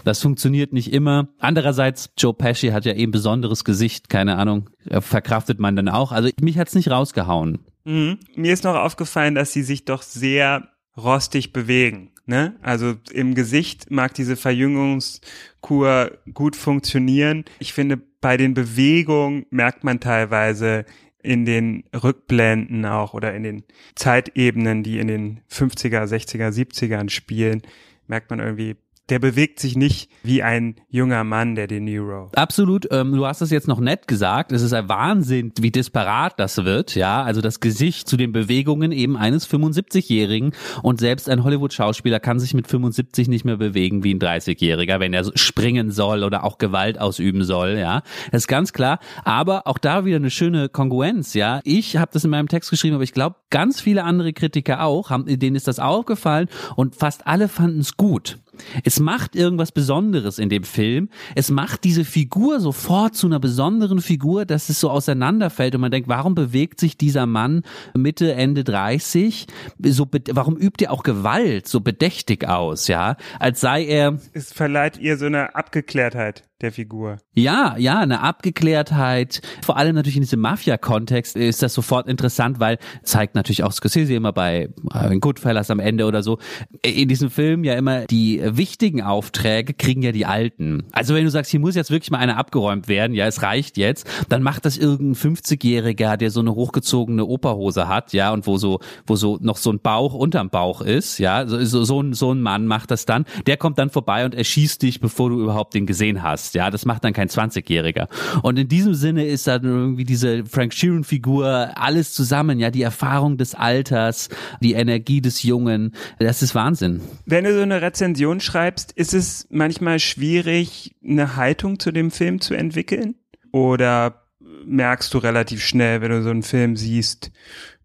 Das 0.03 0.21
funktioniert 0.21 0.73
nicht 0.73 0.91
immer. 0.91 1.29
Andererseits, 1.39 2.11
Joe 2.17 2.33
Pesci 2.33 2.69
hat 2.69 2.85
ja 2.85 2.93
eben 2.93 3.11
besonderes 3.11 3.63
Gesicht, 3.63 4.09
keine 4.09 4.37
Ahnung, 4.37 4.69
äh, 4.89 5.01
verkraftet 5.01 5.59
man 5.59 5.75
dann 5.75 5.89
auch. 5.89 6.11
Also 6.11 6.29
mich 6.41 6.57
hat's 6.57 6.75
nicht 6.75 6.89
rausgehauen. 6.89 7.59
Mhm. 7.85 8.19
Mir 8.35 8.53
ist 8.53 8.63
noch 8.63 8.75
aufgefallen, 8.75 9.35
dass 9.35 9.53
sie 9.53 9.63
sich 9.63 9.85
doch 9.85 10.01
sehr 10.01 10.69
rostig 10.97 11.53
bewegen. 11.53 12.11
Ne? 12.25 12.55
Also 12.61 12.95
im 13.11 13.35
Gesicht 13.35 13.91
mag 13.91 14.13
diese 14.15 14.35
Verjüngungskur 14.35 16.11
gut 16.33 16.55
funktionieren. 16.55 17.45
Ich 17.59 17.73
finde, 17.73 17.97
bei 17.97 18.37
den 18.37 18.55
Bewegungen 18.55 19.45
merkt 19.51 19.83
man 19.83 19.99
teilweise 19.99 20.85
in 21.25 21.45
den 21.45 21.83
Rückblenden 21.93 22.85
auch 22.85 23.13
oder 23.13 23.33
in 23.33 23.43
den 23.43 23.63
Zeitebenen, 23.95 24.83
die 24.83 24.99
in 24.99 25.07
den 25.07 25.41
50er, 25.49 26.05
60er, 26.05 26.49
70ern 26.49 27.09
spielen, 27.09 27.61
merkt 28.07 28.29
man 28.29 28.39
irgendwie, 28.39 28.75
der 29.09 29.19
bewegt 29.19 29.59
sich 29.59 29.75
nicht 29.75 30.09
wie 30.23 30.41
ein 30.41 30.75
junger 30.89 31.23
Mann, 31.23 31.55
der 31.55 31.67
De 31.67 31.79
Niro. 31.79 32.31
Absolut. 32.35 32.87
Ähm, 32.91 33.13
du 33.13 33.25
hast 33.25 33.41
es 33.41 33.51
jetzt 33.51 33.67
noch 33.67 33.79
nett 33.79 34.07
gesagt. 34.07 34.51
Es 34.51 34.61
ist 34.61 34.73
ein 34.73 34.89
Wahnsinn, 34.89 35.51
wie 35.59 35.71
disparat 35.71 36.39
das 36.39 36.65
wird. 36.65 36.95
Ja, 36.95 37.23
also 37.23 37.41
das 37.41 37.59
Gesicht 37.59 38.07
zu 38.07 38.17
den 38.17 38.31
Bewegungen 38.31 38.91
eben 38.91 39.15
eines 39.15 39.47
75-Jährigen 39.47 40.53
und 40.81 40.99
selbst 40.99 41.29
ein 41.29 41.43
Hollywood-Schauspieler 41.43 42.19
kann 42.19 42.39
sich 42.39 42.53
mit 42.53 42.67
75 42.67 43.27
nicht 43.27 43.45
mehr 43.45 43.57
bewegen 43.57 44.03
wie 44.03 44.13
ein 44.13 44.19
30-Jähriger, 44.19 44.99
wenn 44.99 45.13
er 45.13 45.25
springen 45.35 45.91
soll 45.91 46.23
oder 46.23 46.43
auch 46.43 46.57
Gewalt 46.57 46.99
ausüben 46.99 47.43
soll. 47.43 47.77
Ja, 47.77 48.01
das 48.31 48.43
ist 48.43 48.47
ganz 48.47 48.73
klar. 48.73 48.99
Aber 49.23 49.67
auch 49.67 49.77
da 49.77 50.05
wieder 50.05 50.17
eine 50.17 50.31
schöne 50.31 50.69
Kongruenz. 50.69 51.35
Ja, 51.35 51.61
ich 51.63 51.97
habe 51.97 52.11
das 52.11 52.23
in 52.23 52.31
meinem 52.31 52.47
Text 52.47 52.71
geschrieben, 52.71 52.95
aber 52.95 53.03
ich 53.03 53.13
glaube, 53.13 53.35
ganz 53.51 53.81
viele 53.81 54.03
andere 54.03 54.33
Kritiker 54.33 54.83
auch, 54.83 55.11
haben, 55.11 55.25
denen 55.25 55.55
ist 55.55 55.67
das 55.67 55.79
aufgefallen 55.79 56.47
und 56.75 56.95
fast 56.95 57.27
alle 57.27 57.47
fanden 57.47 57.79
es 57.79 57.97
gut. 57.97 58.39
Es 58.83 58.99
macht 58.99 59.35
irgendwas 59.35 59.71
Besonderes 59.71 60.39
in 60.39 60.49
dem 60.49 60.63
Film. 60.63 61.09
Es 61.35 61.49
macht 61.49 61.83
diese 61.83 62.05
Figur 62.05 62.59
sofort 62.59 63.15
zu 63.15 63.27
einer 63.27 63.39
besonderen 63.39 64.01
Figur, 64.01 64.45
dass 64.45 64.69
es 64.69 64.79
so 64.79 64.89
auseinanderfällt 64.89 65.75
und 65.75 65.81
man 65.81 65.91
denkt, 65.91 66.09
warum 66.09 66.35
bewegt 66.35 66.79
sich 66.79 66.97
dieser 66.97 67.25
Mann 67.25 67.63
Mitte, 67.93 68.33
Ende 68.33 68.63
30? 68.63 69.47
So, 69.81 70.07
warum 70.31 70.57
übt 70.57 70.83
er 70.83 70.91
auch 70.91 71.03
Gewalt 71.03 71.67
so 71.67 71.81
bedächtig 71.81 72.47
aus, 72.47 72.87
ja? 72.87 73.17
Als 73.39 73.61
sei 73.61 73.85
er. 73.85 74.19
Es 74.33 74.53
verleiht 74.53 74.97
ihr 74.97 75.17
so 75.17 75.25
eine 75.25 75.55
Abgeklärtheit. 75.55 76.43
Der 76.61 76.71
Figur. 76.71 77.17
Ja, 77.33 77.75
ja, 77.77 77.99
eine 77.99 78.21
Abgeklärtheit. 78.21 79.41
Vor 79.63 79.75
allem 79.75 79.95
natürlich 79.95 80.15
in 80.15 80.21
diesem 80.21 80.39
Mafia-Kontext 80.39 81.35
ist 81.35 81.61
das 81.61 81.73
sofort 81.73 82.07
interessant, 82.07 82.59
weil 82.61 82.77
zeigt 83.03 83.35
natürlich 83.35 83.63
auch 83.63 83.73
Scorsese 83.73 84.13
immer 84.13 84.31
bei 84.31 84.69
äh, 84.93 85.17
Goodfellas 85.19 85.69
am 85.69 85.79
Ende 85.79 86.05
oder 86.05 86.23
so. 86.23 86.39
In 86.81 87.09
diesem 87.09 87.29
Film 87.29 87.65
ja 87.65 87.73
immer 87.73 88.05
die 88.05 88.41
wichtigen 88.45 89.01
Aufträge 89.01 89.73
kriegen 89.73 90.01
ja 90.01 90.13
die 90.13 90.25
Alten. 90.25 90.85
Also 90.93 91.13
wenn 91.13 91.25
du 91.25 91.29
sagst, 91.29 91.51
hier 91.51 91.59
muss 91.59 91.75
jetzt 91.75 91.91
wirklich 91.91 92.11
mal 92.11 92.19
einer 92.19 92.37
abgeräumt 92.37 92.87
werden, 92.87 93.13
ja, 93.13 93.25
es 93.27 93.41
reicht 93.41 93.77
jetzt, 93.77 94.07
dann 94.29 94.41
macht 94.41 94.65
das 94.65 94.77
irgendein 94.77 95.35
50-Jähriger, 95.35 96.15
der 96.15 96.31
so 96.31 96.39
eine 96.39 96.55
hochgezogene 96.55 97.25
Operhose 97.25 97.89
hat, 97.89 98.13
ja, 98.13 98.31
und 98.31 98.47
wo 98.47 98.57
so, 98.57 98.79
wo 99.05 99.17
so 99.17 99.37
noch 99.41 99.57
so 99.57 99.71
ein 99.71 99.79
Bauch 99.79 100.13
unterm 100.13 100.49
Bauch 100.49 100.81
ist, 100.81 101.17
ja, 101.17 101.47
so, 101.47 101.63
so, 101.65 101.83
so, 101.83 102.01
ein, 102.01 102.13
so 102.13 102.31
ein 102.31 102.41
Mann 102.41 102.65
macht 102.65 102.91
das 102.91 103.05
dann. 103.05 103.25
Der 103.45 103.57
kommt 103.57 103.77
dann 103.77 103.89
vorbei 103.89 104.23
und 104.23 104.33
erschießt 104.33 104.81
dich, 104.81 105.01
bevor 105.01 105.29
du 105.29 105.41
überhaupt 105.41 105.73
den 105.73 105.85
gesehen 105.85 106.23
hast, 106.23 106.44
ja, 106.53 106.69
das 106.69 106.85
macht 106.85 107.03
dann 107.03 107.13
kein 107.13 107.29
20-Jähriger. 107.29 108.07
Und 108.41 108.59
in 108.59 108.67
diesem 108.67 108.93
Sinne 108.93 109.25
ist 109.25 109.47
dann 109.47 109.63
irgendwie 109.63 110.03
diese 110.03 110.45
Frank 110.45 110.73
Sheeran-Figur 110.73 111.71
alles 111.75 112.13
zusammen, 112.13 112.59
ja, 112.59 112.71
die 112.71 112.81
Erfahrung 112.81 113.37
des 113.37 113.55
Alters, 113.55 114.29
die 114.61 114.73
Energie 114.73 115.21
des 115.21 115.43
Jungen, 115.43 115.93
das 116.19 116.41
ist 116.41 116.55
Wahnsinn. 116.55 117.01
Wenn 117.25 117.45
du 117.45 117.53
so 117.55 117.61
eine 117.61 117.81
Rezension 117.81 118.39
schreibst, 118.39 118.91
ist 118.91 119.13
es 119.13 119.47
manchmal 119.49 119.99
schwierig, 119.99 120.95
eine 121.03 121.35
Haltung 121.35 121.79
zu 121.79 121.91
dem 121.91 122.11
Film 122.11 122.41
zu 122.41 122.53
entwickeln? 122.53 123.15
Oder 123.51 124.25
merkst 124.65 125.13
du 125.13 125.17
relativ 125.19 125.63
schnell, 125.63 126.01
wenn 126.01 126.11
du 126.11 126.23
so 126.23 126.29
einen 126.29 126.43
Film 126.43 126.75
siehst, 126.75 127.31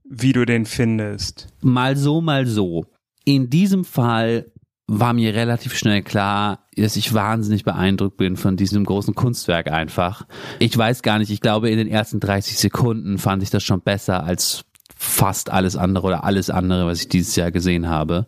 wie 0.04 0.32
du 0.32 0.44
den 0.44 0.66
findest? 0.66 1.48
Mal 1.60 1.96
so, 1.96 2.20
mal 2.20 2.46
so. 2.46 2.86
In 3.24 3.50
diesem 3.50 3.84
Fall 3.84 4.50
war 4.86 5.12
mir 5.12 5.34
relativ 5.34 5.76
schnell 5.76 6.02
klar, 6.02 6.59
dass 6.76 6.96
ich 6.96 7.12
wahnsinnig 7.14 7.64
beeindruckt 7.64 8.16
bin 8.16 8.36
von 8.36 8.56
diesem 8.56 8.84
großen 8.84 9.14
Kunstwerk 9.14 9.70
einfach. 9.70 10.26
Ich 10.58 10.76
weiß 10.76 11.02
gar 11.02 11.18
nicht, 11.18 11.30
ich 11.30 11.40
glaube 11.40 11.70
in 11.70 11.78
den 11.78 11.88
ersten 11.88 12.20
30 12.20 12.58
Sekunden 12.58 13.18
fand 13.18 13.42
ich 13.42 13.50
das 13.50 13.62
schon 13.62 13.80
besser 13.80 14.22
als 14.22 14.64
fast 14.96 15.50
alles 15.50 15.76
andere 15.76 16.06
oder 16.06 16.24
alles 16.24 16.50
andere, 16.50 16.86
was 16.86 17.00
ich 17.00 17.08
dieses 17.08 17.34
Jahr 17.34 17.50
gesehen 17.50 17.88
habe 17.88 18.26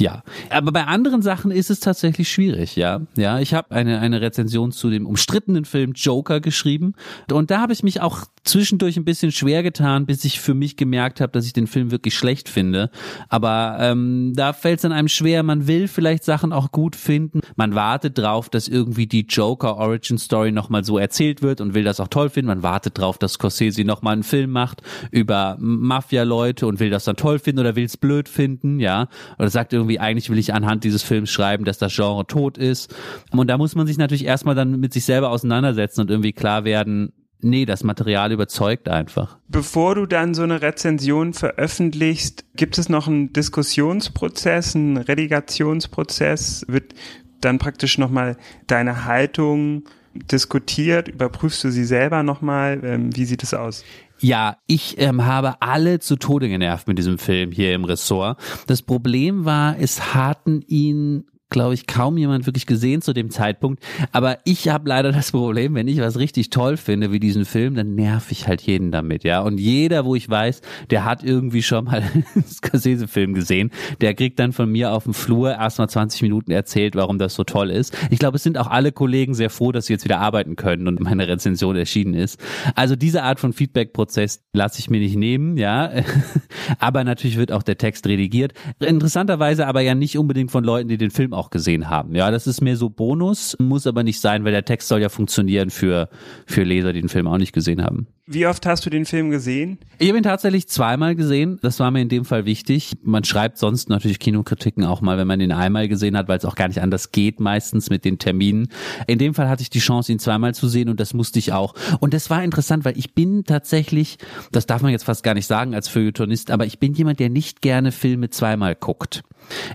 ja. 0.00 0.22
Aber 0.50 0.72
bei 0.72 0.84
anderen 0.84 1.22
Sachen 1.22 1.50
ist 1.50 1.70
es 1.70 1.80
tatsächlich 1.80 2.28
schwierig, 2.28 2.76
ja. 2.76 3.00
Ja, 3.16 3.38
ich 3.38 3.54
habe 3.54 3.74
eine, 3.74 4.00
eine 4.00 4.20
Rezension 4.20 4.72
zu 4.72 4.90
dem 4.90 5.06
umstrittenen 5.06 5.64
Film 5.64 5.92
Joker 5.94 6.40
geschrieben 6.40 6.94
und 7.30 7.50
da 7.50 7.60
habe 7.60 7.72
ich 7.72 7.82
mich 7.82 8.00
auch 8.00 8.24
zwischendurch 8.44 8.96
ein 8.96 9.04
bisschen 9.04 9.32
schwer 9.32 9.62
getan, 9.62 10.06
bis 10.06 10.24
ich 10.24 10.40
für 10.40 10.54
mich 10.54 10.76
gemerkt 10.76 11.20
habe, 11.20 11.32
dass 11.32 11.46
ich 11.46 11.52
den 11.52 11.66
Film 11.66 11.90
wirklich 11.90 12.14
schlecht 12.14 12.48
finde. 12.48 12.90
Aber 13.28 13.76
ähm, 13.80 14.32
da 14.34 14.52
fällt 14.52 14.78
es 14.78 14.84
an 14.84 14.92
einem 14.92 15.08
schwer, 15.08 15.42
man 15.42 15.66
will 15.66 15.88
vielleicht 15.88 16.24
Sachen 16.24 16.52
auch 16.52 16.72
gut 16.72 16.96
finden. 16.96 17.40
Man 17.56 17.74
wartet 17.74 18.18
drauf, 18.18 18.48
dass 18.48 18.68
irgendwie 18.68 19.06
die 19.06 19.26
Joker 19.28 19.76
Origin 19.76 20.18
Story 20.18 20.52
nochmal 20.52 20.84
so 20.84 20.98
erzählt 20.98 21.42
wird 21.42 21.60
und 21.60 21.74
will 21.74 21.84
das 21.84 22.00
auch 22.00 22.08
toll 22.08 22.30
finden. 22.30 22.48
Man 22.48 22.62
wartet 22.62 22.98
drauf, 22.98 23.18
dass 23.18 23.34
Scorsese 23.34 23.84
nochmal 23.84 24.14
einen 24.14 24.22
Film 24.22 24.50
macht 24.50 24.82
über 25.10 25.56
Mafia-Leute 25.60 26.66
und 26.66 26.80
will 26.80 26.90
das 26.90 27.04
dann 27.04 27.16
toll 27.16 27.38
finden 27.38 27.60
oder 27.60 27.76
will 27.76 27.84
es 27.84 27.96
blöd 27.96 28.28
finden, 28.28 28.80
ja. 28.80 29.08
Oder 29.38 29.50
sagt 29.50 29.72
irgendwie, 29.72 29.87
irgendwie, 29.88 30.00
eigentlich 30.00 30.30
will 30.30 30.38
ich 30.38 30.54
anhand 30.54 30.84
dieses 30.84 31.02
Films 31.02 31.30
schreiben, 31.30 31.64
dass 31.64 31.78
das 31.78 31.94
Genre 31.94 32.26
tot 32.26 32.58
ist. 32.58 32.94
Und 33.30 33.48
da 33.48 33.58
muss 33.58 33.74
man 33.74 33.86
sich 33.86 33.98
natürlich 33.98 34.24
erstmal 34.24 34.54
dann 34.54 34.78
mit 34.78 34.92
sich 34.92 35.04
selber 35.04 35.30
auseinandersetzen 35.30 36.02
und 36.02 36.10
irgendwie 36.10 36.32
klar 36.32 36.64
werden, 36.64 37.12
nee, 37.40 37.64
das 37.64 37.84
Material 37.84 38.32
überzeugt 38.32 38.88
einfach. 38.88 39.38
Bevor 39.48 39.94
du 39.94 40.06
dann 40.06 40.34
so 40.34 40.42
eine 40.42 40.60
Rezension 40.60 41.32
veröffentlichst, 41.32 42.44
gibt 42.54 42.78
es 42.78 42.88
noch 42.88 43.08
einen 43.08 43.32
Diskussionsprozess, 43.32 44.76
einen 44.76 44.96
Redigationsprozess? 44.98 46.66
Wird 46.68 46.94
dann 47.40 47.58
praktisch 47.58 47.98
nochmal 47.98 48.36
deine 48.66 49.04
Haltung 49.04 49.84
diskutiert? 50.14 51.08
Überprüfst 51.08 51.62
du 51.62 51.70
sie 51.70 51.84
selber 51.84 52.22
nochmal? 52.22 52.80
Ähm, 52.84 53.16
wie 53.16 53.24
sieht 53.24 53.42
es 53.42 53.54
aus? 53.54 53.84
Ja, 54.20 54.56
ich 54.66 54.96
ähm, 54.98 55.24
habe 55.24 55.62
alle 55.62 56.00
zu 56.00 56.16
Tode 56.16 56.48
genervt 56.48 56.88
mit 56.88 56.98
diesem 56.98 57.18
Film 57.18 57.52
hier 57.52 57.74
im 57.74 57.84
Ressort. 57.84 58.38
Das 58.66 58.82
Problem 58.82 59.44
war, 59.44 59.78
es 59.78 60.14
hatten 60.14 60.62
ihn 60.66 61.24
glaube 61.50 61.74
ich, 61.74 61.86
kaum 61.86 62.18
jemand 62.18 62.46
wirklich 62.46 62.66
gesehen 62.66 63.02
zu 63.02 63.12
dem 63.12 63.30
Zeitpunkt. 63.30 63.82
Aber 64.12 64.38
ich 64.44 64.68
habe 64.68 64.88
leider 64.88 65.12
das 65.12 65.32
Problem, 65.32 65.74
wenn 65.74 65.88
ich 65.88 65.98
was 66.00 66.18
richtig 66.18 66.50
toll 66.50 66.76
finde, 66.76 67.12
wie 67.12 67.20
diesen 67.20 67.44
Film, 67.44 67.74
dann 67.74 67.94
nerv 67.94 68.30
ich 68.30 68.46
halt 68.46 68.62
jeden 68.62 68.90
damit, 68.90 69.24
ja. 69.24 69.40
Und 69.40 69.58
jeder, 69.58 70.04
wo 70.04 70.14
ich 70.14 70.28
weiß, 70.28 70.60
der 70.90 71.04
hat 71.04 71.24
irgendwie 71.24 71.62
schon 71.62 71.84
mal 71.86 72.02
einen 72.34 72.44
Scorsese-Film 72.44 73.34
gesehen, 73.34 73.70
der 74.00 74.14
kriegt 74.14 74.38
dann 74.38 74.52
von 74.52 74.70
mir 74.70 74.92
auf 74.92 75.04
dem 75.04 75.14
Flur 75.14 75.52
erstmal 75.52 75.88
20 75.88 76.22
Minuten 76.22 76.50
erzählt, 76.50 76.94
warum 76.94 77.18
das 77.18 77.34
so 77.34 77.44
toll 77.44 77.70
ist. 77.70 77.96
Ich 78.10 78.18
glaube, 78.18 78.36
es 78.36 78.42
sind 78.42 78.58
auch 78.58 78.66
alle 78.66 78.92
Kollegen 78.92 79.34
sehr 79.34 79.50
froh, 79.50 79.72
dass 79.72 79.86
sie 79.86 79.94
jetzt 79.94 80.04
wieder 80.04 80.20
arbeiten 80.20 80.56
können 80.56 80.86
und 80.86 81.00
meine 81.00 81.28
Rezension 81.28 81.76
erschienen 81.76 82.14
ist. 82.14 82.38
Also 82.74 82.96
diese 82.96 83.22
Art 83.22 83.40
von 83.40 83.52
Feedback-Prozess 83.52 84.42
lasse 84.52 84.80
ich 84.80 84.90
mir 84.90 85.00
nicht 85.00 85.16
nehmen, 85.16 85.56
ja. 85.56 85.90
aber 86.78 87.04
natürlich 87.04 87.38
wird 87.38 87.52
auch 87.52 87.62
der 87.62 87.78
Text 87.78 88.06
redigiert. 88.06 88.52
Interessanterweise 88.80 89.66
aber 89.66 89.80
ja 89.80 89.94
nicht 89.94 90.18
unbedingt 90.18 90.50
von 90.50 90.64
Leuten, 90.64 90.88
die 90.88 90.98
den 90.98 91.10
Film 91.10 91.32
auch 91.38 91.50
gesehen 91.50 91.88
haben. 91.88 92.14
Ja, 92.14 92.30
das 92.30 92.46
ist 92.46 92.60
mehr 92.60 92.76
so 92.76 92.90
Bonus, 92.90 93.56
muss 93.58 93.86
aber 93.86 94.02
nicht 94.02 94.20
sein, 94.20 94.44
weil 94.44 94.52
der 94.52 94.64
Text 94.64 94.88
soll 94.88 95.00
ja 95.00 95.08
funktionieren 95.08 95.70
für, 95.70 96.08
für 96.46 96.62
Leser, 96.62 96.92
die 96.92 97.00
den 97.00 97.08
Film 97.08 97.26
auch 97.26 97.38
nicht 97.38 97.52
gesehen 97.52 97.82
haben. 97.82 98.08
Wie 98.30 98.46
oft 98.46 98.66
hast 98.66 98.84
du 98.84 98.90
den 98.90 99.06
Film 99.06 99.30
gesehen? 99.30 99.78
Ich 99.98 100.08
habe 100.08 100.18
ihn 100.18 100.22
tatsächlich 100.22 100.68
zweimal 100.68 101.14
gesehen. 101.14 101.58
Das 101.62 101.80
war 101.80 101.90
mir 101.90 102.02
in 102.02 102.10
dem 102.10 102.26
Fall 102.26 102.44
wichtig. 102.44 102.92
Man 103.02 103.24
schreibt 103.24 103.56
sonst 103.56 103.88
natürlich 103.88 104.18
Kinokritiken 104.18 104.84
auch 104.84 105.00
mal, 105.00 105.16
wenn 105.16 105.26
man 105.26 105.40
ihn 105.40 105.50
einmal 105.50 105.88
gesehen 105.88 106.14
hat, 106.14 106.28
weil 106.28 106.36
es 106.36 106.44
auch 106.44 106.54
gar 106.54 106.68
nicht 106.68 106.82
anders 106.82 107.10
geht 107.10 107.40
meistens 107.40 107.88
mit 107.88 108.04
den 108.04 108.18
Terminen. 108.18 108.68
In 109.06 109.18
dem 109.18 109.32
Fall 109.32 109.48
hatte 109.48 109.62
ich 109.62 109.70
die 109.70 109.78
Chance, 109.78 110.12
ihn 110.12 110.18
zweimal 110.18 110.54
zu 110.54 110.68
sehen 110.68 110.90
und 110.90 111.00
das 111.00 111.14
musste 111.14 111.38
ich 111.38 111.54
auch. 111.54 111.72
Und 112.00 112.12
das 112.12 112.28
war 112.28 112.44
interessant, 112.44 112.84
weil 112.84 112.98
ich 112.98 113.14
bin 113.14 113.44
tatsächlich, 113.44 114.18
das 114.52 114.66
darf 114.66 114.82
man 114.82 114.92
jetzt 114.92 115.04
fast 115.04 115.22
gar 115.22 115.32
nicht 115.32 115.46
sagen 115.46 115.74
als 115.74 115.88
Feuilletonist, 115.88 116.50
aber 116.50 116.66
ich 116.66 116.78
bin 116.78 116.92
jemand, 116.92 117.20
der 117.20 117.30
nicht 117.30 117.62
gerne 117.62 117.92
Filme 117.92 118.28
zweimal 118.28 118.74
guckt. 118.74 119.22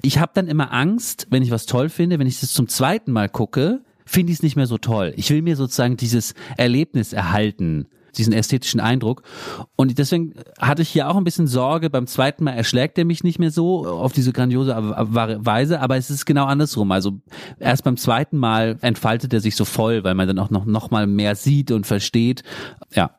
Ich 0.04 0.20
habe 0.20 0.32
dann 0.36 0.46
immer 0.46 0.72
Angst, 0.72 1.26
wenn 1.32 1.42
ich 1.42 1.50
was 1.50 1.66
toll 1.66 1.90
finde, 1.90 2.20
wenn 2.20 2.28
ich 2.28 2.44
es 2.44 2.54
zum 2.54 2.68
zweiten 2.68 3.14
Mal 3.14 3.30
gucke, 3.30 3.82
finde 4.06 4.32
ich 4.32 4.38
es 4.38 4.44
nicht 4.44 4.58
mehr 4.58 4.68
so 4.68 4.78
toll. 4.78 5.12
Ich 5.18 5.32
will 5.32 5.42
mir 5.42 5.56
sozusagen 5.56 5.98
dieses 5.98 6.36
Erlebnis 6.56 7.14
erhalten 7.14 7.88
diesen 8.18 8.34
ästhetischen 8.34 8.80
Eindruck. 8.80 9.24
Und 9.76 9.98
deswegen 9.98 10.34
hatte 10.60 10.82
ich 10.82 10.90
hier 10.90 11.10
auch 11.10 11.16
ein 11.16 11.24
bisschen 11.24 11.48
Sorge. 11.48 11.90
Beim 11.90 12.08
zweiten 12.08 12.44
Mal 12.44 12.52
erschlägt 12.54 12.98
er 12.98 13.06
mich 13.06 13.24
nicht 13.24 13.40
mehr 13.40 13.52
so 13.52 13.86
auf 13.86 14.14
diese 14.14 14.34
grandiose 14.34 14.76
Weise, 14.76 15.80
aber 15.80 15.98
es 15.98 16.10
ist 16.10 16.26
genau 16.26 16.46
andersrum. 16.46 16.92
Also 16.92 17.20
erst 17.60 17.84
beim 17.84 17.98
zweiten 17.98 18.38
Mal 18.38 18.78
entfaltet 18.82 19.34
er 19.34 19.42
sich 19.42 19.56
so 19.56 19.66
voll, 19.66 20.04
weil 20.04 20.16
man 20.16 20.28
dann 20.28 20.40
auch 20.40 20.50
noch, 20.50 20.66
noch 20.66 20.92
mal 20.92 21.08
mehr 21.08 21.36
sieht 21.36 21.72
und 21.72 21.86
versteht. 21.86 22.44
Ja. 22.94 23.18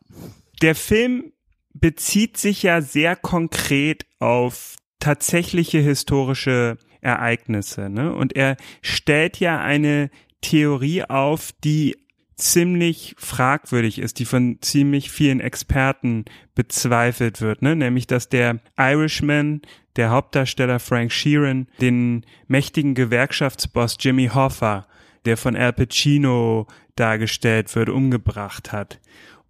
Der 0.62 0.74
Film 0.74 1.32
bezieht 1.72 2.36
sich 2.36 2.62
ja 2.62 2.80
sehr 2.80 3.16
konkret 3.16 4.06
auf 4.20 4.76
tatsächliche 5.00 5.78
historische 5.78 6.78
Ereignisse, 7.00 7.90
ne? 7.90 8.14
Und 8.14 8.34
er 8.34 8.56
stellt 8.80 9.38
ja 9.38 9.60
eine 9.60 10.10
Theorie 10.40 11.04
auf, 11.04 11.52
die 11.62 11.96
ziemlich 12.36 13.14
fragwürdig 13.18 13.98
ist, 13.98 14.18
die 14.18 14.24
von 14.24 14.58
ziemlich 14.60 15.10
vielen 15.10 15.40
Experten 15.40 16.24
bezweifelt 16.54 17.40
wird, 17.40 17.62
ne? 17.62 17.76
nämlich 17.76 18.06
dass 18.06 18.28
der 18.28 18.60
Irishman, 18.76 19.62
der 19.96 20.10
Hauptdarsteller 20.10 20.80
Frank 20.80 21.12
Sheeran, 21.12 21.68
den 21.80 22.26
mächtigen 22.48 22.94
Gewerkschaftsboss 22.94 23.96
Jimmy 24.00 24.28
Hoffa, 24.28 24.86
der 25.24 25.36
von 25.36 25.56
Al 25.56 25.72
Pacino 25.72 26.66
dargestellt 26.96 27.74
wird, 27.74 27.88
umgebracht 27.88 28.72
hat. 28.72 29.00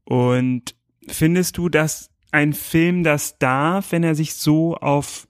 Und 0.05 0.75
findest 1.09 1.57
du, 1.57 1.69
dass 1.69 2.11
ein 2.31 2.53
Film 2.53 3.05
das 3.05 3.38
darf, 3.38 3.93
wenn 3.93 4.05
er 4.05 4.14
sich 4.14 4.35
so 4.35 4.76
auf 4.76 5.26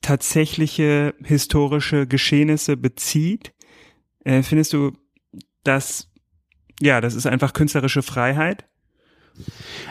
tatsächliche 0.00 1.14
historische 1.22 2.06
Geschehnisse 2.06 2.76
bezieht? 2.76 3.52
Äh, 4.24 4.42
findest 4.42 4.72
du, 4.72 4.92
dass 5.64 6.10
ja, 6.80 7.00
das 7.00 7.14
ist 7.14 7.26
einfach 7.26 7.52
künstlerische 7.52 8.02
Freiheit. 8.02 8.64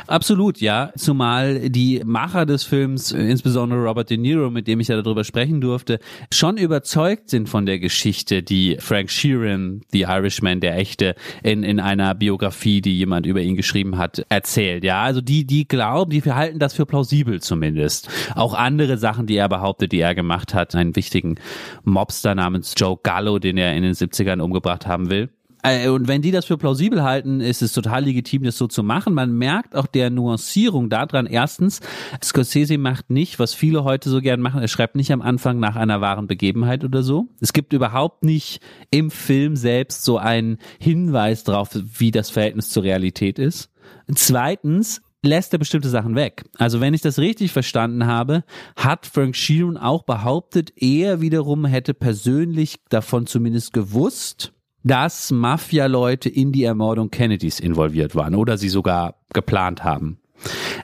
Absolut, 0.08 0.60
ja. 0.60 0.92
Zumal 0.98 1.70
die 1.70 2.02
Macher 2.06 2.46
des 2.46 2.64
Films, 2.64 3.12
insbesondere 3.12 3.84
Robert 3.84 4.10
De 4.10 4.18
Niro, 4.18 4.50
mit 4.50 4.68
dem 4.68 4.80
ich 4.80 4.90
ja 4.90 5.02
darüber 5.02 5.24
sprechen 5.24 5.62
durfte, 5.62 6.00
schon 6.32 6.58
überzeugt 6.58 7.30
sind 7.30 7.48
von 7.48 7.66
der 7.66 7.80
Geschichte, 7.80 8.44
die 8.44 8.78
Frank 8.80 9.10
Sheeran, 9.10 9.82
The 9.92 10.02
Irishman, 10.02 10.60
der 10.60 10.78
Echte, 10.78 11.16
in, 11.42 11.64
in 11.64 11.80
einer 11.80 12.16
Biografie, 12.16 12.82
die 12.82 12.98
jemand 12.98 13.26
über 13.26 13.42
ihn 13.42 13.56
geschrieben 13.56 13.98
hat, 13.98 14.26
erzählt. 14.30 14.84
Ja, 14.84 15.04
also 15.04 15.22
die, 15.22 15.46
die 15.46 15.68
glauben, 15.68 16.12
die 16.12 16.22
halten 16.24 16.60
das 16.60 16.74
für 16.74 16.86
plausibel 16.86 17.42
zumindest. 17.42 18.10
Auch 18.36 18.54
andere 18.54 18.98
Sachen, 18.98 19.26
die 19.28 19.38
er 19.38 19.50
behauptet, 19.50 19.92
die 19.92 20.00
er 20.00 20.16
gemacht 20.16 20.54
hat, 20.54 20.76
einen 20.76 20.96
wichtigen 20.96 21.36
Mobster 21.84 22.36
namens 22.36 22.74
Joe 22.78 22.98
Gallo, 23.02 23.40
den 23.40 23.58
er 23.58 23.76
in 23.76 23.84
den 23.84 23.94
70ern 23.94 24.40
umgebracht 24.40 24.88
haben 24.88 25.10
will 25.10 25.30
Äh, 25.30 25.43
und 25.64 26.08
wenn 26.10 26.22
die 26.22 26.32
das 26.32 26.46
für 26.46 26.58
plausibel 26.58 27.04
halten, 27.04 27.40
ist 27.40 27.62
es 27.62 27.72
total 27.72 28.04
legitim, 28.04 28.44
das 28.44 28.58
so 28.58 28.68
zu 28.68 28.84
machen. 28.84 29.14
Man 29.14 29.32
merkt 29.32 29.76
auch 29.76 29.88
der 29.88 30.10
Nuancierung 30.10 30.90
daran. 30.90 31.26
Erstens, 31.26 31.80
Scorsese 32.22 32.78
macht 32.78 33.10
nicht, 33.10 33.40
was 33.40 33.54
viele 33.54 33.86
heute 33.86 34.10
so 34.10 34.20
gern 34.20 34.42
machen. 34.42 34.62
Er 34.62 34.68
schreibt 34.68 34.96
nicht 34.96 35.12
am 35.14 35.22
Anfang 35.22 35.60
nach 35.60 35.78
einer 35.78 36.02
wahren 36.02 36.28
Begebenheit 36.28 36.84
oder 36.84 37.02
so. 37.02 37.30
Es 37.40 37.54
gibt 37.54 37.72
überhaupt 37.72 38.24
nicht 38.24 38.60
im 38.92 39.10
Film 39.10 39.56
selbst 39.56 40.04
so 40.04 40.18
einen 40.18 40.58
Hinweis 40.80 41.46
darauf, 41.46 41.70
wie 41.74 42.12
das 42.12 42.30
Verhältnis 42.30 42.70
zur 42.70 42.84
Realität 42.84 43.40
ist. 43.40 43.70
Zweitens, 44.14 45.02
lässt 45.24 45.54
er 45.54 45.60
bestimmte 45.60 45.90
Sachen 45.90 46.16
weg. 46.16 46.44
Also 46.58 46.82
wenn 46.82 46.94
ich 46.94 47.02
das 47.02 47.18
richtig 47.18 47.52
verstanden 47.52 48.06
habe, 48.06 48.44
hat 48.76 49.06
Frank 49.06 49.36
Sheeran 49.36 49.78
auch 49.78 50.04
behauptet, 50.04 50.74
er 50.76 51.22
wiederum 51.22 51.66
hätte 51.66 51.94
persönlich 51.94 52.82
davon 52.90 53.26
zumindest 53.26 53.74
gewusst, 53.74 54.53
dass 54.84 55.32
Mafia-Leute 55.32 56.30
in 56.30 56.52
die 56.52 56.64
Ermordung 56.64 57.10
Kennedys 57.10 57.60
involviert 57.60 58.16
waren 58.16 58.36
oder 58.36 58.58
sie 58.58 58.70
sogar 58.70 59.16
geplant 59.34 59.84
haben. 59.84 60.20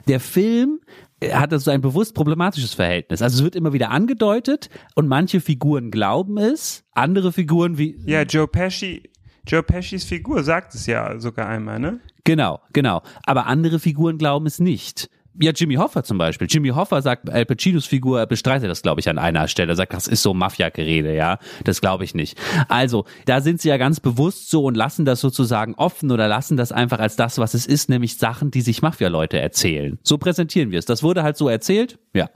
Der 0.08 0.20
Film 0.20 0.80
hat 1.22 1.52
also 1.52 1.70
ein 1.70 1.82
bewusst 1.82 2.14
problematisches 2.14 2.74
Verhältnis. 2.74 3.20
Also 3.20 3.38
es 3.38 3.44
wird 3.44 3.54
immer 3.54 3.72
wieder 3.72 3.90
angedeutet 3.90 4.70
und 4.94 5.06
manche 5.06 5.40
Figuren 5.40 5.90
glauben 5.90 6.38
es, 6.38 6.84
andere 6.92 7.32
Figuren 7.32 7.76
wie 7.76 7.96
Ja, 8.06 8.22
Joe 8.22 8.48
Pesci 8.48 9.02
Joe 9.46 9.62
Pescis 9.62 10.04
Figur 10.04 10.44
sagt 10.44 10.74
es 10.74 10.86
ja 10.86 11.18
sogar 11.18 11.48
einmal, 11.48 11.78
ne? 11.78 12.00
Genau, 12.24 12.60
genau. 12.72 13.02
Aber 13.24 13.46
andere 13.46 13.78
Figuren 13.78 14.18
glauben 14.18 14.46
es 14.46 14.60
nicht. 14.60 15.10
Ja, 15.42 15.52
Jimmy 15.52 15.76
Hoffa 15.76 16.02
zum 16.02 16.18
Beispiel. 16.18 16.46
Jimmy 16.50 16.68
Hoffa 16.68 17.00
sagt, 17.00 17.30
Al 17.30 17.46
Pacinos 17.46 17.86
Figur 17.86 18.26
bestreitet 18.26 18.68
das, 18.68 18.82
glaube 18.82 19.00
ich, 19.00 19.08
an 19.08 19.16
einer 19.16 19.48
Stelle. 19.48 19.72
Er 19.72 19.76
sagt, 19.76 19.94
das 19.94 20.06
ist 20.06 20.22
so 20.22 20.34
Mafia-Gerede, 20.34 21.14
ja. 21.14 21.38
Das 21.64 21.80
glaube 21.80 22.04
ich 22.04 22.14
nicht. 22.14 22.38
Also, 22.68 23.06
da 23.24 23.40
sind 23.40 23.60
sie 23.60 23.70
ja 23.70 23.78
ganz 23.78 24.00
bewusst 24.00 24.50
so 24.50 24.64
und 24.64 24.76
lassen 24.76 25.06
das 25.06 25.20
sozusagen 25.20 25.74
offen 25.76 26.10
oder 26.10 26.28
lassen 26.28 26.58
das 26.58 26.72
einfach 26.72 26.98
als 26.98 27.16
das, 27.16 27.38
was 27.38 27.54
es 27.54 27.66
ist, 27.66 27.88
nämlich 27.88 28.18
Sachen, 28.18 28.50
die 28.50 28.60
sich 28.60 28.82
Mafia-Leute 28.82 29.38
erzählen. 29.38 29.98
So 30.02 30.18
präsentieren 30.18 30.72
wir 30.72 30.78
es. 30.78 30.84
Das 30.84 31.02
wurde 31.02 31.22
halt 31.22 31.38
so 31.38 31.48
erzählt. 31.48 31.98
Ja. 32.12 32.28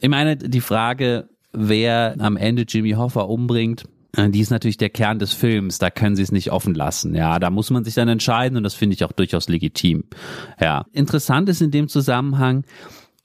Ich 0.00 0.08
meine, 0.08 0.36
die 0.36 0.60
Frage, 0.60 1.28
wer 1.52 2.16
am 2.18 2.36
Ende 2.36 2.62
Jimmy 2.62 2.92
Hoffa 2.92 3.20
umbringt, 3.20 3.84
die 4.16 4.40
ist 4.40 4.50
natürlich 4.50 4.76
der 4.76 4.90
Kern 4.90 5.18
des 5.18 5.32
Films, 5.32 5.78
da 5.78 5.90
können 5.90 6.16
sie 6.16 6.22
es 6.22 6.32
nicht 6.32 6.50
offen 6.50 6.74
lassen. 6.74 7.14
Ja, 7.14 7.38
da 7.38 7.50
muss 7.50 7.70
man 7.70 7.84
sich 7.84 7.94
dann 7.94 8.08
entscheiden 8.08 8.56
und 8.56 8.64
das 8.64 8.74
finde 8.74 8.94
ich 8.94 9.04
auch 9.04 9.12
durchaus 9.12 9.48
legitim. 9.48 10.04
Ja, 10.60 10.84
interessant 10.92 11.48
ist 11.48 11.62
in 11.62 11.70
dem 11.70 11.88
Zusammenhang, 11.88 12.64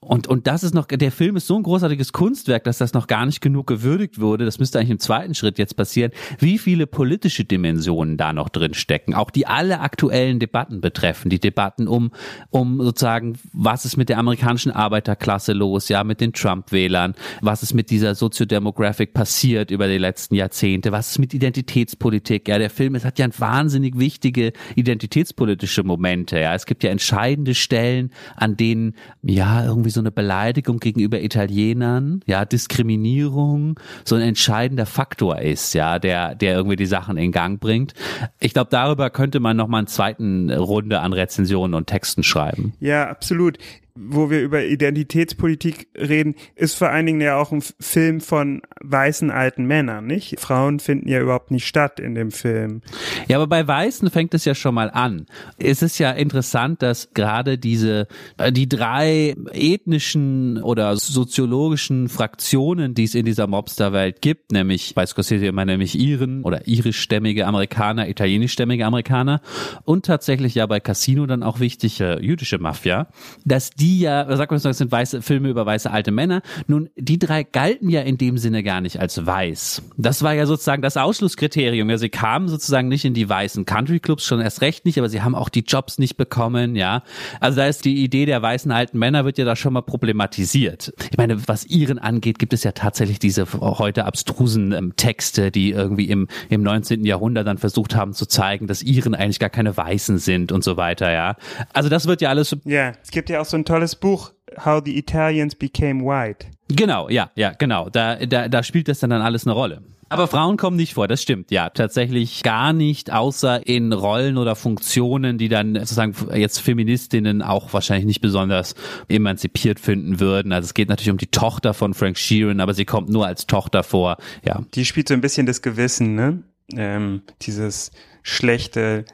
und, 0.06 0.28
und 0.28 0.46
das 0.46 0.62
ist 0.62 0.72
noch, 0.72 0.86
der 0.86 1.10
Film 1.10 1.34
ist 1.34 1.48
so 1.48 1.56
ein 1.56 1.64
großartiges 1.64 2.12
Kunstwerk, 2.12 2.62
dass 2.62 2.78
das 2.78 2.92
noch 2.92 3.08
gar 3.08 3.26
nicht 3.26 3.40
genug 3.40 3.66
gewürdigt 3.66 4.20
wurde. 4.20 4.44
Das 4.44 4.60
müsste 4.60 4.78
eigentlich 4.78 4.90
im 4.90 4.98
zweiten 5.00 5.34
Schritt 5.34 5.58
jetzt 5.58 5.76
passieren. 5.76 6.12
Wie 6.38 6.58
viele 6.58 6.86
politische 6.86 7.44
Dimensionen 7.44 8.16
da 8.16 8.32
noch 8.32 8.48
drin 8.48 8.74
stecken, 8.74 9.14
auch 9.14 9.30
die 9.30 9.48
alle 9.48 9.80
aktuellen 9.80 10.38
Debatten 10.38 10.80
betreffen. 10.80 11.28
Die 11.28 11.40
Debatten 11.40 11.88
um, 11.88 12.12
um 12.50 12.80
sozusagen, 12.80 13.36
was 13.52 13.84
ist 13.84 13.96
mit 13.96 14.08
der 14.08 14.18
amerikanischen 14.18 14.70
Arbeiterklasse 14.70 15.52
los, 15.52 15.88
ja, 15.88 16.04
mit 16.04 16.20
den 16.20 16.32
Trump-Wählern, 16.32 17.14
was 17.40 17.64
ist 17.64 17.74
mit 17.74 17.90
dieser 17.90 18.14
Soziodemographic 18.14 19.12
passiert 19.12 19.72
über 19.72 19.88
die 19.88 19.98
letzten 19.98 20.36
Jahrzehnte, 20.36 20.92
was 20.92 21.10
ist 21.10 21.18
mit 21.18 21.34
Identitätspolitik, 21.34 22.46
ja, 22.46 22.58
der 22.58 22.70
Film, 22.70 22.94
es 22.94 23.04
hat 23.04 23.18
ja 23.18 23.26
wahnsinnig 23.38 23.98
wichtige 23.98 24.52
identitätspolitische 24.76 25.82
Momente, 25.82 26.38
ja. 26.38 26.54
Es 26.54 26.64
gibt 26.64 26.84
ja 26.84 26.90
entscheidende 26.90 27.56
Stellen, 27.56 28.12
an 28.36 28.56
denen, 28.56 28.94
ja, 29.22 29.64
irgendwie 29.64 29.95
so 29.96 30.00
eine 30.00 30.12
Beleidigung 30.12 30.78
gegenüber 30.78 31.20
Italienern, 31.20 32.20
ja, 32.26 32.44
Diskriminierung 32.44 33.80
so 34.04 34.14
ein 34.14 34.22
entscheidender 34.22 34.86
Faktor 34.86 35.40
ist, 35.40 35.74
ja, 35.74 35.98
der, 35.98 36.34
der 36.34 36.54
irgendwie 36.54 36.76
die 36.76 36.86
Sachen 36.86 37.16
in 37.16 37.32
Gang 37.32 37.58
bringt. 37.58 37.94
Ich 38.38 38.52
glaube, 38.52 38.68
darüber 38.70 39.10
könnte 39.10 39.40
man 39.40 39.56
noch 39.56 39.66
mal 39.66 39.78
eine 39.78 39.86
zweiten 39.88 40.50
Runde 40.50 41.00
an 41.00 41.12
Rezensionen 41.12 41.74
und 41.74 41.88
Texten 41.88 42.22
schreiben. 42.22 42.74
Ja, 42.78 43.08
absolut 43.08 43.58
wo 43.96 44.30
wir 44.30 44.42
über 44.42 44.64
Identitätspolitik 44.64 45.88
reden, 45.96 46.34
ist 46.54 46.74
vor 46.74 46.90
allen 46.90 47.06
Dingen 47.06 47.20
ja 47.20 47.36
auch 47.36 47.52
ein 47.52 47.62
Film 47.80 48.20
von 48.20 48.62
weißen 48.82 49.30
alten 49.30 49.64
Männern, 49.64 50.06
nicht? 50.06 50.38
Frauen 50.38 50.78
finden 50.80 51.08
ja 51.08 51.20
überhaupt 51.20 51.50
nicht 51.50 51.66
statt 51.66 51.98
in 51.98 52.14
dem 52.14 52.30
Film. 52.30 52.82
Ja, 53.28 53.36
aber 53.36 53.46
bei 53.46 53.66
Weißen 53.66 54.10
fängt 54.10 54.34
es 54.34 54.44
ja 54.44 54.54
schon 54.54 54.74
mal 54.74 54.90
an. 54.90 55.26
Es 55.58 55.82
ist 55.82 55.98
ja 55.98 56.10
interessant, 56.10 56.82
dass 56.82 57.12
gerade 57.14 57.58
diese, 57.58 58.06
äh, 58.38 58.52
die 58.52 58.68
drei 58.68 59.34
ethnischen 59.52 60.62
oder 60.62 60.96
soziologischen 60.96 62.08
Fraktionen, 62.08 62.94
die 62.94 63.04
es 63.04 63.14
in 63.14 63.24
dieser 63.24 63.46
Mobsterwelt 63.46 64.20
gibt, 64.20 64.52
nämlich 64.52 64.94
bei 64.94 65.06
Scorsese 65.06 65.46
immer 65.46 65.64
nämlich 65.64 65.98
Iren 65.98 66.42
oder 66.42 66.66
irischstämmige 66.68 67.46
Amerikaner, 67.46 68.08
italienischstämmige 68.08 68.84
Amerikaner 68.84 69.40
und 69.84 70.04
tatsächlich 70.04 70.54
ja 70.54 70.66
bei 70.66 70.80
Casino 70.80 71.26
dann 71.26 71.42
auch 71.42 71.60
wichtige 71.60 72.18
jüdische 72.20 72.58
Mafia, 72.58 73.08
dass 73.44 73.70
die 73.70 73.85
die 73.86 74.00
ja, 74.00 74.36
sagt 74.36 74.50
man 74.50 74.58
so, 74.58 74.68
das 74.68 74.78
sind 74.78 74.90
weiße 74.90 75.22
Filme 75.22 75.48
über 75.48 75.64
weiße 75.64 75.88
alte 75.88 76.10
Männer. 76.10 76.42
Nun, 76.66 76.90
die 76.96 77.20
drei 77.20 77.44
galten 77.44 77.88
ja 77.88 78.00
in 78.00 78.18
dem 78.18 78.36
Sinne 78.36 78.64
gar 78.64 78.80
nicht 78.80 78.98
als 78.98 79.24
weiß. 79.24 79.80
Das 79.96 80.24
war 80.24 80.34
ja 80.34 80.44
sozusagen 80.46 80.82
das 80.82 80.96
Ausschlusskriterium. 80.96 81.88
Ja, 81.88 81.96
sie 81.96 82.08
kamen 82.08 82.48
sozusagen 82.48 82.88
nicht 82.88 83.04
in 83.04 83.14
die 83.14 83.28
weißen 83.28 83.64
Country 83.64 84.00
Clubs, 84.00 84.24
schon 84.24 84.40
erst 84.40 84.60
recht 84.60 84.86
nicht, 84.86 84.98
aber 84.98 85.08
sie 85.08 85.22
haben 85.22 85.36
auch 85.36 85.48
die 85.48 85.60
Jobs 85.60 85.98
nicht 85.98 86.16
bekommen, 86.16 86.74
ja. 86.74 87.04
Also 87.38 87.58
da 87.58 87.66
ist 87.66 87.84
die 87.84 88.02
Idee 88.02 88.26
der 88.26 88.42
weißen 88.42 88.72
alten 88.72 88.98
Männer 88.98 89.24
wird 89.24 89.38
ja 89.38 89.44
da 89.44 89.54
schon 89.54 89.72
mal 89.72 89.82
problematisiert. 89.82 90.92
Ich 91.12 91.16
meine, 91.16 91.46
was 91.46 91.64
ihren 91.64 92.00
angeht, 92.00 92.40
gibt 92.40 92.54
es 92.54 92.64
ja 92.64 92.72
tatsächlich 92.72 93.20
diese 93.20 93.46
heute 93.52 94.04
abstrusen 94.04 94.72
ähm, 94.72 94.96
Texte, 94.96 95.52
die 95.52 95.70
irgendwie 95.70 96.06
im, 96.06 96.26
im 96.48 96.64
19. 96.64 97.04
Jahrhundert 97.04 97.46
dann 97.46 97.58
versucht 97.58 97.94
haben 97.94 98.14
zu 98.14 98.26
zeigen, 98.26 98.66
dass 98.66 98.82
ihren 98.82 99.14
eigentlich 99.14 99.38
gar 99.38 99.50
keine 99.50 99.76
Weißen 99.76 100.18
sind 100.18 100.50
und 100.50 100.64
so 100.64 100.76
weiter, 100.76 101.12
ja. 101.12 101.36
Also 101.72 101.88
das 101.88 102.08
wird 102.08 102.20
ja 102.20 102.30
alles. 102.30 102.56
Ja, 102.64 102.92
es 103.00 103.12
gibt 103.12 103.30
ja 103.30 103.40
auch 103.40 103.44
so 103.44 103.56
ein 103.56 103.64
tolles 103.76 103.94
Buch, 103.94 104.32
How 104.64 104.80
the 104.82 104.96
Italians 104.96 105.54
Became 105.54 106.02
White. 106.02 106.46
Genau, 106.68 107.10
ja, 107.10 107.30
ja, 107.34 107.52
genau. 107.52 107.90
Da, 107.90 108.16
da, 108.16 108.48
da 108.48 108.62
spielt 108.62 108.88
das 108.88 109.00
dann, 109.00 109.10
dann 109.10 109.20
alles 109.20 109.46
eine 109.46 109.52
Rolle. 109.52 109.82
Aber 110.08 110.28
Frauen 110.28 110.56
kommen 110.56 110.76
nicht 110.76 110.94
vor, 110.94 111.08
das 111.08 111.20
stimmt, 111.20 111.50
ja, 111.50 111.68
tatsächlich 111.68 112.42
gar 112.42 112.72
nicht, 112.72 113.12
außer 113.12 113.66
in 113.66 113.92
Rollen 113.92 114.38
oder 114.38 114.54
Funktionen, 114.54 115.36
die 115.36 115.48
dann 115.48 115.74
sozusagen 115.74 116.14
jetzt 116.34 116.60
Feministinnen 116.60 117.42
auch 117.42 117.72
wahrscheinlich 117.74 118.06
nicht 118.06 118.20
besonders 118.20 118.76
emanzipiert 119.08 119.78
finden 119.78 120.20
würden. 120.20 120.52
Also 120.52 120.66
es 120.66 120.74
geht 120.74 120.88
natürlich 120.88 121.10
um 121.10 121.18
die 121.18 121.26
Tochter 121.26 121.74
von 121.74 121.92
Frank 121.92 122.16
Sheeran, 122.16 122.60
aber 122.60 122.72
sie 122.72 122.84
kommt 122.86 123.10
nur 123.10 123.26
als 123.26 123.46
Tochter 123.46 123.82
vor, 123.82 124.16
ja. 124.42 124.62
Die 124.74 124.86
spielt 124.86 125.08
so 125.08 125.14
ein 125.14 125.20
bisschen 125.20 125.44
das 125.44 125.60
Gewissen, 125.60 126.14
ne? 126.14 126.44
Ähm, 126.72 127.22
dieses 127.42 127.90
schlechte 128.22 129.04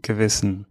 Gewissen 0.00 0.66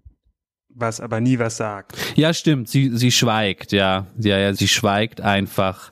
was 0.79 0.99
aber 0.99 1.19
nie 1.19 1.39
was 1.39 1.57
sagt. 1.57 1.93
Ja, 2.15 2.33
stimmt. 2.33 2.69
Sie, 2.69 2.95
sie 2.95 3.11
schweigt, 3.11 3.71
ja. 3.71 4.07
Ja, 4.17 4.37
ja, 4.37 4.53
sie 4.53 4.67
schweigt 4.67 5.21
einfach, 5.21 5.91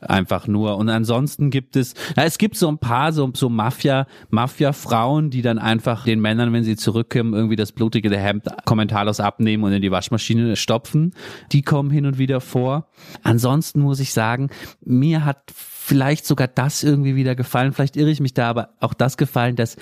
einfach 0.00 0.46
nur. 0.46 0.76
Und 0.76 0.88
ansonsten 0.88 1.50
gibt 1.50 1.76
es, 1.76 1.94
na, 2.16 2.24
es 2.24 2.38
gibt 2.38 2.56
so 2.56 2.68
ein 2.68 2.78
paar 2.78 3.12
so, 3.12 3.30
so 3.34 3.48
Mafia, 3.48 4.06
Mafia-Frauen, 4.30 5.30
die 5.30 5.42
dann 5.42 5.58
einfach 5.58 6.04
den 6.04 6.20
Männern, 6.20 6.52
wenn 6.52 6.64
sie 6.64 6.76
zurückkommen, 6.76 7.34
irgendwie 7.34 7.56
das 7.56 7.72
blutige 7.72 8.16
Hemd 8.16 8.44
kommentarlos 8.64 9.20
abnehmen 9.20 9.64
und 9.64 9.72
in 9.72 9.82
die 9.82 9.90
Waschmaschine 9.90 10.56
stopfen. 10.56 11.14
Die 11.52 11.62
kommen 11.62 11.90
hin 11.90 12.06
und 12.06 12.18
wieder 12.18 12.40
vor. 12.40 12.88
Ansonsten 13.22 13.80
muss 13.80 14.00
ich 14.00 14.12
sagen, 14.12 14.50
mir 14.84 15.24
hat 15.24 15.52
vielleicht 15.88 16.26
sogar 16.26 16.48
das 16.48 16.82
irgendwie 16.82 17.16
wieder 17.16 17.34
gefallen. 17.34 17.72
Vielleicht 17.72 17.96
irre 17.96 18.10
ich 18.10 18.20
mich 18.20 18.34
da, 18.34 18.50
aber 18.50 18.74
auch 18.80 18.92
das 18.92 19.16
gefallen, 19.16 19.56
dass 19.56 19.76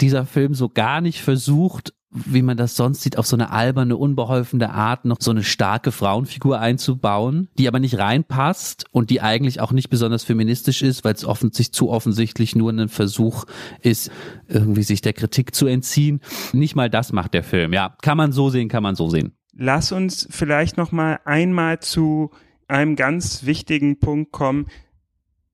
dieser 0.00 0.26
Film 0.26 0.54
so 0.54 0.68
gar 0.68 1.00
nicht 1.00 1.20
versucht, 1.20 1.94
wie 2.12 2.42
man 2.42 2.56
das 2.56 2.76
sonst 2.76 3.02
sieht, 3.02 3.16
auf 3.18 3.26
so 3.26 3.36
eine 3.36 3.50
alberne, 3.50 3.96
unbeholfene 3.96 4.70
Art 4.70 5.04
noch 5.04 5.16
so 5.20 5.30
eine 5.30 5.42
starke 5.42 5.92
Frauenfigur 5.92 6.60
einzubauen, 6.60 7.48
die 7.58 7.66
aber 7.68 7.80
nicht 7.80 7.98
reinpasst 7.98 8.84
und 8.92 9.10
die 9.10 9.20
eigentlich 9.22 9.60
auch 9.60 9.72
nicht 9.72 9.88
besonders 9.88 10.22
feministisch 10.22 10.82
ist, 10.82 11.04
weil 11.04 11.14
es 11.14 11.24
offensichtlich 11.24 11.72
zu 11.72 11.90
offensichtlich 11.90 12.54
nur 12.54 12.70
ein 12.70 12.88
Versuch 12.88 13.44
ist, 13.80 14.10
irgendwie 14.46 14.82
sich 14.82 15.00
der 15.00 15.14
Kritik 15.14 15.54
zu 15.54 15.66
entziehen. 15.66 16.20
Nicht 16.52 16.76
mal 16.76 16.90
das 16.90 17.12
macht 17.12 17.34
der 17.34 17.44
Film. 17.44 17.72
Ja, 17.72 17.96
kann 18.02 18.18
man 18.18 18.32
so 18.32 18.50
sehen, 18.50 18.68
kann 18.68 18.82
man 18.82 18.94
so 18.94 19.08
sehen. 19.08 19.32
Lass 19.54 19.92
uns 19.92 20.26
vielleicht 20.30 20.76
noch 20.76 20.92
mal 20.92 21.20
einmal 21.24 21.80
zu 21.80 22.30
einem 22.68 22.96
ganz 22.96 23.44
wichtigen 23.44 23.98
Punkt 23.98 24.32
kommen. 24.32 24.66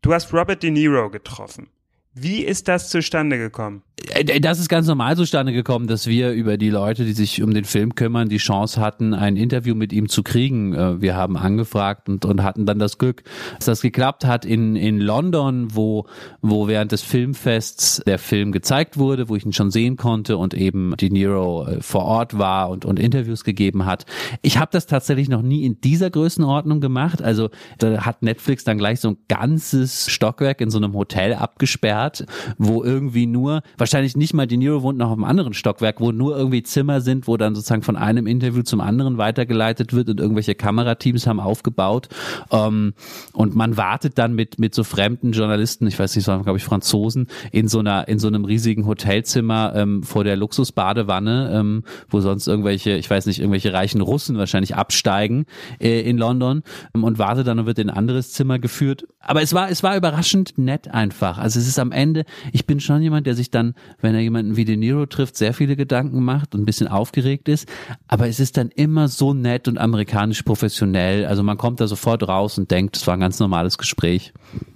Du 0.03 0.12
hast 0.12 0.33
Robert 0.33 0.62
De 0.62 0.71
Niro 0.71 1.11
getroffen. 1.11 1.68
Wie 2.14 2.44
ist 2.44 2.68
das 2.68 2.90
zustande 2.90 3.38
gekommen? 3.38 3.83
Äh, 4.11 4.21
äh, 4.21 4.41
das 4.41 4.59
ist 4.59 4.69
ganz 4.69 4.87
normal 4.87 5.17
zustande 5.17 5.53
gekommen, 5.53 5.87
dass 5.87 6.07
wir 6.07 6.33
über 6.33 6.57
die 6.57 6.71
Leute, 6.71 7.05
die 7.05 7.13
sich 7.13 7.43
um 7.43 7.53
den 7.53 7.65
Film 7.65 7.95
kümmern, 7.95 8.29
die 8.29 8.39
Chance 8.39 8.81
hatten, 8.81 9.15
ein 9.15 9.37
Interview 9.37 9.75
mit 9.75 9.93
ihm 9.93 10.09
zu 10.09 10.23
kriegen. 10.23 10.75
Äh, 10.75 11.01
wir 11.01 11.17
haben 11.17 11.37
angefragt 11.37 12.09
und, 12.09 12.25
und 12.25 12.43
hatten 12.43 12.67
dann 12.67 12.79
das 12.79 12.99
Glück, 12.99 13.23
dass 13.57 13.67
das 13.67 13.81
geklappt 13.81 14.25
hat 14.25 14.45
in, 14.45 14.77
in 14.77 14.99
London, 14.99 15.69
wo, 15.75 16.07
wo 16.41 16.69
während 16.69 16.93
des 16.93 17.03
Filmfests 17.03 18.03
der 18.07 18.19
Film 18.19 18.53
gezeigt 18.53 18.99
wurde, 18.99 19.29
wo 19.29 19.37
ich 19.37 19.45
ihn 19.45 19.53
schon 19.53 19.71
sehen 19.71 19.97
konnte 19.97 20.37
und 20.37 20.55
eben 20.55 20.95
De 20.97 21.11
Niro 21.11 21.67
vor 21.81 22.05
Ort 22.05 22.39
war 22.39 22.71
und, 22.71 22.85
und 22.85 22.99
Interviews 22.99 23.45
gegeben 23.45 23.87
hat. 23.87 24.07
Ich 24.43 24.59
habe 24.59 24.71
das 24.73 24.87
tatsächlich 24.87 25.29
noch 25.29 25.43
nie 25.43 25.65
in 25.65 25.81
dieser 25.81 26.11
Größenordnung 26.11 26.81
gemacht. 26.81 27.23
Also 27.23 27.51
da 27.79 28.05
hat 28.05 28.23
Netflix 28.23 28.65
dann 28.65 28.79
gleich 28.79 29.01
so 29.01 29.11
ein 29.11 29.17
ganzes 29.29 30.11
Stockwerk 30.11 30.61
in 30.61 30.71
so 30.71 30.79
einem 30.79 30.95
Hotel 30.95 31.35
abgesperrt, 31.35 32.27
wo 32.57 32.83
irgendwie 32.83 33.27
nur, 33.27 33.63
wahrscheinlich 33.88 34.16
nicht 34.16 34.35
mal 34.35 34.46
De 34.46 34.59
Niro 34.59 34.83
wohnt 34.83 34.98
noch 34.98 35.07
auf 35.07 35.16
einem 35.16 35.24
anderen 35.24 35.55
Stockwerk, 35.55 36.01
wo 36.01 36.12
nur 36.12 36.37
irgendwie 36.37 36.62
Zimmer 36.62 37.01
sind, 37.01 37.27
wo 37.27 37.38
dann 37.38 37.55
sozusagen 37.55 37.81
von 37.81 37.96
einem 37.96 38.27
Interview 38.27 38.62
zum 38.62 38.83
anderen 38.83 39.16
weitergeleitet 39.16 39.94
wird 39.94 40.11
und 40.11 40.20
irgendwelche 40.20 40.55
Kamerateams 40.55 41.27
haben 41.27 41.40
aufgebaut. 41.40 42.09
Ähm, 42.51 42.92
und 43.33 43.57
man 43.57 43.79
wartet 43.79 44.18
dann 44.18 44.35
mit, 44.35 44.59
mit 44.59 44.74
so 44.74 44.85
fremden 44.85 45.33
Journalisten, 45.33 45.87
ich 45.87 45.98
weiß 45.98 46.14
nicht, 46.16 46.27
so 46.27 46.38
glaube 46.40 46.59
ich 46.59 46.64
Franzosen, 46.64 47.29
in 47.51 47.68
so 47.68 47.79
einer, 47.79 48.09
in 48.09 48.18
so 48.18 48.29
einem 48.29 48.44
riesigen 48.44 48.87
Hotelzimmer 48.87 49.72
ähm, 49.74 50.03
vor 50.03 50.22
der 50.22 50.37
Luxusbadewanne, 50.37 51.51
ähm, 51.55 51.85
wo 52.11 52.20
sonst 52.20 52.46
irgendwelche, 52.46 52.92
ich 52.92 53.09
weiß 53.09 53.24
nicht, 53.24 53.38
irgendwelche 53.38 53.72
reichen 53.72 54.03
Russen 54.03 54.37
wahrscheinlich 54.37 54.77
absteigen 54.77 55.46
äh, 55.81 56.03
in 56.03 56.18
London 56.18 56.62
ähm, 56.94 57.05
und 57.05 57.18
wartet 57.18 57.46
dann 57.46 57.59
und 57.59 57.64
wird 57.64 57.79
in 57.79 57.88
ein 57.88 57.96
anderes 57.96 58.33
Zimmer 58.33 58.59
geführt. 58.59 59.07
Aber 59.20 59.40
es 59.40 59.55
war, 59.55 59.70
es 59.70 59.83
war 59.83 59.96
überraschend 59.96 60.59
nett 60.59 60.88
einfach. 60.88 61.38
Also 61.38 61.59
es 61.59 61.66
ist 61.66 61.79
am 61.79 61.92
Ende, 61.92 62.24
ich 62.53 62.66
bin 62.66 62.81
schon 62.81 63.01
jemand, 63.01 63.27
der 63.27 63.35
sich 63.35 63.51
dann, 63.51 63.74
wenn 64.01 64.14
er 64.14 64.21
jemanden 64.21 64.57
wie 64.57 64.64
De 64.64 64.77
Niro 64.77 65.07
trifft, 65.07 65.37
sehr 65.37 65.55
viele 65.55 65.77
Gedanken 65.77 66.23
macht 66.23 66.55
und 66.55 66.62
ein 66.62 66.67
bisschen 66.67 66.88
aufgeregt 66.88 67.49
ist. 67.49 67.69
Aber 68.07 68.29
es 68.29 68.41
ist 68.41 68.57
dann 68.57 68.71
immer 68.71 69.09
so 69.09 69.35
nett 69.35 69.69
und 69.69 69.79
amerikanisch 69.79 70.43
professionell. 70.43 71.27
Also 71.27 71.43
man 71.43 71.59
kommt 71.59 71.81
da 71.81 71.87
sofort 71.87 72.27
raus 72.27 72.59
und 72.59 72.71
denkt, 72.71 72.97
es 72.97 73.07
war 73.07 73.17
ein 73.17 73.21
ganz 73.21 73.38
normales 73.38 73.79
Gespräch. 73.79 74.33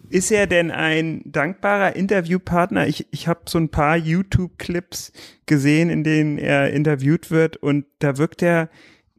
Ist 0.09 0.31
er 0.31 0.47
denn 0.47 0.71
ein 0.71 1.23
dankbarer 1.25 1.97
Interviewpartner? 1.97 2.87
Ich, 2.87 3.07
ich 3.13 3.29
habe 3.29 3.41
so 3.49 3.59
ein 3.59 3.71
paar 3.71 3.97
YouTube-Clips 3.97 5.13
gesehen, 5.47 5.89
in 5.89 6.05
denen 6.05 6.37
er 6.37 6.71
interviewt 6.71 7.31
wird 7.31 7.57
und 7.57 7.87
da 7.99 8.19
wirkt 8.19 8.43
er 8.43 8.69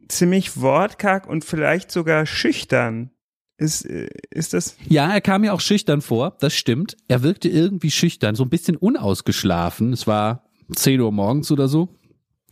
ziemlich 0.08 0.60
wortkarg 0.60 1.26
und 1.26 1.44
vielleicht 1.44 1.90
sogar 1.90 2.26
schüchtern. 2.26 3.10
Ist, 3.56 3.84
äh, 3.84 4.08
ist 4.30 4.52
das? 4.52 4.76
Ja, 4.88 5.12
er 5.12 5.20
kam 5.20 5.42
mir 5.42 5.54
auch 5.54 5.60
schüchtern 5.60 6.00
vor, 6.00 6.36
das 6.40 6.54
stimmt. 6.54 6.96
Er 7.08 7.22
wirkte 7.22 7.48
irgendwie 7.48 7.90
schüchtern, 7.90 8.34
so 8.34 8.42
ein 8.42 8.50
bisschen 8.50 8.76
unausgeschlafen. 8.76 9.92
Es 9.92 10.06
war 10.06 10.44
10 10.74 11.00
Uhr 11.00 11.12
morgens 11.12 11.52
oder 11.52 11.68
so. 11.68 11.88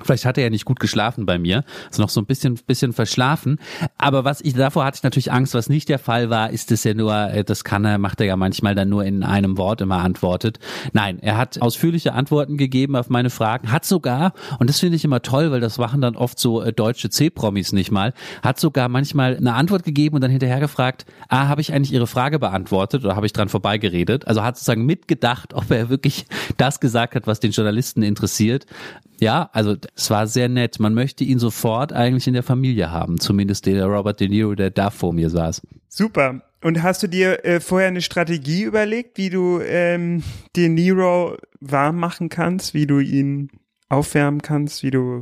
Vielleicht 0.04 0.24
hat 0.24 0.38
er 0.38 0.44
ja 0.44 0.50
nicht 0.50 0.64
gut 0.64 0.80
geschlafen 0.80 1.26
bei 1.26 1.38
mir, 1.38 1.64
also 1.88 2.02
noch 2.02 2.08
so 2.08 2.20
ein 2.20 2.26
bisschen, 2.26 2.54
bisschen 2.66 2.92
verschlafen. 2.92 3.58
Aber 3.98 4.24
was 4.24 4.40
ich 4.40 4.54
davor 4.54 4.84
hatte 4.84 4.96
ich 4.96 5.02
natürlich 5.02 5.32
Angst, 5.32 5.54
was 5.54 5.68
nicht 5.68 5.88
der 5.88 5.98
Fall 5.98 6.30
war, 6.30 6.50
ist 6.50 6.70
es 6.72 6.84
ja 6.84 6.94
nur, 6.94 7.14
äh, 7.14 7.44
das 7.44 7.64
kann 7.64 7.84
er, 7.84 7.98
macht 7.98 8.20
er 8.20 8.26
ja 8.26 8.36
manchmal 8.36 8.74
dann 8.74 8.88
nur 8.88 9.04
in 9.04 9.22
einem 9.22 9.58
Wort 9.58 9.80
immer 9.80 9.98
antwortet. 9.98 10.58
Nein, 10.92 11.18
er 11.20 11.36
hat 11.36 11.60
ausführliche 11.60 12.12
Antworten 12.12 12.56
gegeben 12.56 12.96
auf 12.96 13.08
meine 13.08 13.30
Fragen, 13.30 13.70
hat 13.72 13.84
sogar, 13.84 14.32
und 14.58 14.68
das 14.68 14.80
finde 14.80 14.96
ich 14.96 15.04
immer 15.04 15.22
toll, 15.22 15.50
weil 15.50 15.60
das 15.60 15.78
machen 15.78 16.00
dann 16.00 16.16
oft 16.16 16.38
so 16.38 16.62
äh, 16.62 16.72
deutsche 16.72 17.10
C-Promis 17.10 17.72
nicht 17.72 17.90
mal, 17.90 18.12
hat 18.42 18.58
sogar 18.58 18.88
manchmal 18.88 19.36
eine 19.36 19.54
Antwort 19.54 19.84
gegeben 19.84 20.16
und 20.16 20.20
dann 20.22 20.30
hinterher 20.30 20.60
gefragt, 20.60 21.06
ah, 21.28 21.48
habe 21.48 21.60
ich 21.60 21.72
eigentlich 21.72 21.92
Ihre 21.92 22.06
Frage 22.06 22.38
beantwortet 22.38 23.04
oder 23.04 23.16
habe 23.16 23.26
ich 23.26 23.32
dran 23.32 23.48
vorbeigeredet? 23.48 24.26
Also 24.26 24.42
hat 24.42 24.56
sozusagen 24.56 24.84
mitgedacht, 24.84 25.54
ob 25.54 25.70
er 25.70 25.88
wirklich 25.88 26.26
das 26.56 26.80
gesagt 26.80 27.14
hat, 27.14 27.26
was 27.26 27.40
den 27.40 27.52
Journalisten 27.52 28.02
interessiert. 28.02 28.66
Ja, 29.20 29.50
also 29.52 29.76
es 29.94 30.10
war 30.10 30.26
sehr 30.26 30.48
nett. 30.48 30.80
Man 30.80 30.94
möchte 30.94 31.24
ihn 31.24 31.38
sofort 31.38 31.92
eigentlich 31.92 32.26
in 32.26 32.34
der 32.34 32.42
Familie 32.42 32.90
haben, 32.90 33.20
zumindest 33.20 33.66
der 33.66 33.84
Robert 33.86 34.20
De 34.20 34.28
Niro, 34.28 34.54
der 34.54 34.70
da 34.70 34.90
vor 34.90 35.12
mir 35.12 35.30
saß. 35.30 35.62
Super. 35.88 36.42
Und 36.62 36.82
hast 36.82 37.02
du 37.02 37.08
dir 37.08 37.44
äh, 37.44 37.60
vorher 37.60 37.88
eine 37.88 38.02
Strategie 38.02 38.62
überlegt, 38.62 39.18
wie 39.18 39.30
du 39.30 39.60
ähm, 39.60 40.22
De 40.56 40.68
Niro 40.68 41.36
warm 41.60 41.98
machen 41.98 42.28
kannst, 42.28 42.72
wie 42.72 42.86
du 42.86 43.00
ihn 43.00 43.50
aufwärmen 43.88 44.40
kannst, 44.40 44.82
wie 44.82 44.90
du 44.90 45.20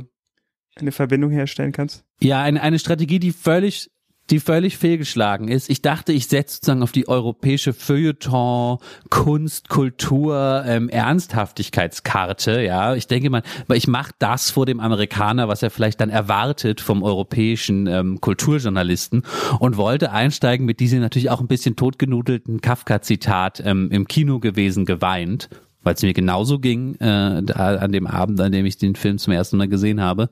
eine 0.75 0.91
Verbindung 0.91 1.31
herstellen 1.31 1.71
kannst? 1.71 2.05
Ja, 2.21 2.41
eine, 2.41 2.61
eine 2.61 2.79
Strategie, 2.79 3.19
die 3.19 3.31
völlig 3.31 3.90
die 4.31 4.39
völlig 4.39 4.77
fehlgeschlagen 4.77 5.49
ist. 5.49 5.69
Ich 5.69 5.81
dachte, 5.81 6.13
ich 6.13 6.27
setze 6.27 6.55
sozusagen 6.55 6.83
auf 6.83 6.91
die 6.91 7.07
europäische 7.07 7.73
Feuilleton, 7.73 8.79
Kunst, 9.09 9.69
Kultur, 9.69 10.63
ähm, 10.65 10.89
Ernsthaftigkeitskarte. 10.89 12.61
Ja, 12.61 12.95
ich 12.95 13.07
denke 13.07 13.29
mal, 13.29 13.43
weil 13.67 13.77
ich 13.77 13.87
mache 13.87 14.13
das 14.19 14.49
vor 14.49 14.65
dem 14.65 14.79
Amerikaner, 14.79 15.47
was 15.47 15.61
er 15.61 15.69
vielleicht 15.69 16.01
dann 16.01 16.09
erwartet 16.09 16.81
vom 16.81 17.03
europäischen 17.03 17.87
ähm, 17.87 18.21
Kulturjournalisten 18.21 19.23
und 19.59 19.77
wollte 19.77 20.11
einsteigen 20.11 20.65
mit 20.65 20.79
diesem 20.79 21.01
natürlich 21.01 21.29
auch 21.29 21.41
ein 21.41 21.47
bisschen 21.47 21.75
totgenudelten 21.75 22.61
Kafka-Zitat 22.61 23.61
ähm, 23.65 23.89
im 23.91 24.07
Kino 24.07 24.39
gewesen, 24.39 24.85
geweint 24.85 25.49
weil 25.83 25.95
es 25.95 26.01
mir 26.01 26.13
genauso 26.13 26.59
ging 26.59 26.95
äh, 26.99 27.05
an 27.05 27.91
dem 27.91 28.07
Abend, 28.07 28.39
an 28.39 28.51
dem 28.51 28.65
ich 28.65 28.77
den 28.77 28.95
Film 28.95 29.17
zum 29.17 29.33
ersten 29.33 29.57
Mal 29.57 29.67
gesehen 29.67 30.01
habe. 30.01 30.29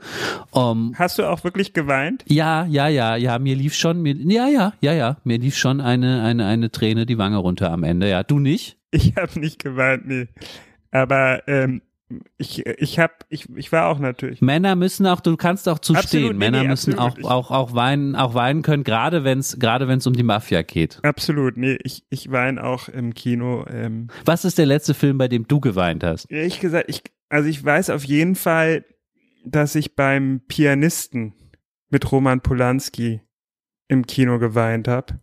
Um, 0.51 0.93
Hast 0.95 1.19
du 1.19 1.23
auch 1.23 1.43
wirklich 1.43 1.73
geweint? 1.73 2.23
Ja, 2.27 2.65
ja, 2.65 2.87
ja, 2.87 3.15
ja, 3.15 3.39
mir 3.39 3.55
lief 3.55 3.73
schon, 3.75 4.01
mir, 4.01 4.15
ja, 4.15 4.47
ja, 4.47 4.73
ja, 4.81 4.93
ja, 4.93 5.17
mir 5.23 5.37
lief 5.37 5.57
schon 5.57 5.81
eine, 5.81 6.23
eine, 6.23 6.45
eine 6.45 6.71
Träne 6.71 7.05
die 7.05 7.17
Wange 7.17 7.37
runter 7.37 7.71
am 7.71 7.83
Ende. 7.83 8.09
Ja, 8.09 8.23
du 8.23 8.39
nicht? 8.39 8.77
Ich 8.91 9.15
habe 9.17 9.39
nicht 9.39 9.63
geweint, 9.63 10.07
nee. 10.07 10.27
Aber 10.91 11.47
ähm, 11.47 11.81
ich, 12.37 12.65
ich 12.65 12.99
hab, 12.99 13.25
ich, 13.29 13.47
ich 13.55 13.71
war 13.71 13.87
auch 13.87 13.99
natürlich. 13.99 14.41
Männer 14.41 14.75
müssen 14.75 15.05
auch, 15.05 15.21
du 15.21 15.37
kannst 15.37 15.69
auch 15.69 15.79
zu 15.79 15.93
absolut. 15.93 16.31
Nee, 16.31 16.37
Männer 16.37 16.63
nee, 16.63 16.69
müssen 16.69 16.97
auch, 16.97 17.17
auch, 17.23 17.51
auch 17.51 17.75
weinen, 17.75 18.15
auch 18.15 18.33
weinen 18.33 18.61
können, 18.61 18.83
gerade 18.83 19.23
wenn 19.23 19.39
es, 19.39 19.59
gerade 19.59 19.87
wenn 19.87 19.99
es 19.99 20.07
um 20.07 20.13
die 20.13 20.23
Mafia 20.23 20.61
geht. 20.63 20.99
Absolut, 21.03 21.57
nee, 21.57 21.77
ich, 21.83 22.03
ich 22.09 22.31
weine 22.31 22.63
auch 22.63 22.89
im 22.89 23.13
Kino. 23.13 23.65
Ähm. 23.69 24.07
Was 24.25 24.45
ist 24.45 24.57
der 24.57 24.65
letzte 24.65 24.93
Film, 24.93 25.17
bei 25.17 25.27
dem 25.27 25.47
du 25.47 25.59
geweint 25.59 26.03
hast? 26.03 26.29
Ehrlich 26.31 26.59
gesagt, 26.59 26.89
ich, 26.89 27.03
also 27.29 27.47
ich 27.47 27.63
weiß 27.63 27.91
auf 27.91 28.03
jeden 28.03 28.35
Fall, 28.35 28.85
dass 29.45 29.75
ich 29.75 29.95
beim 29.95 30.41
Pianisten 30.47 31.33
mit 31.89 32.11
Roman 32.11 32.41
Polanski 32.41 33.21
im 33.87 34.05
Kino 34.05 34.39
geweint 34.39 34.87
habe. 34.87 35.19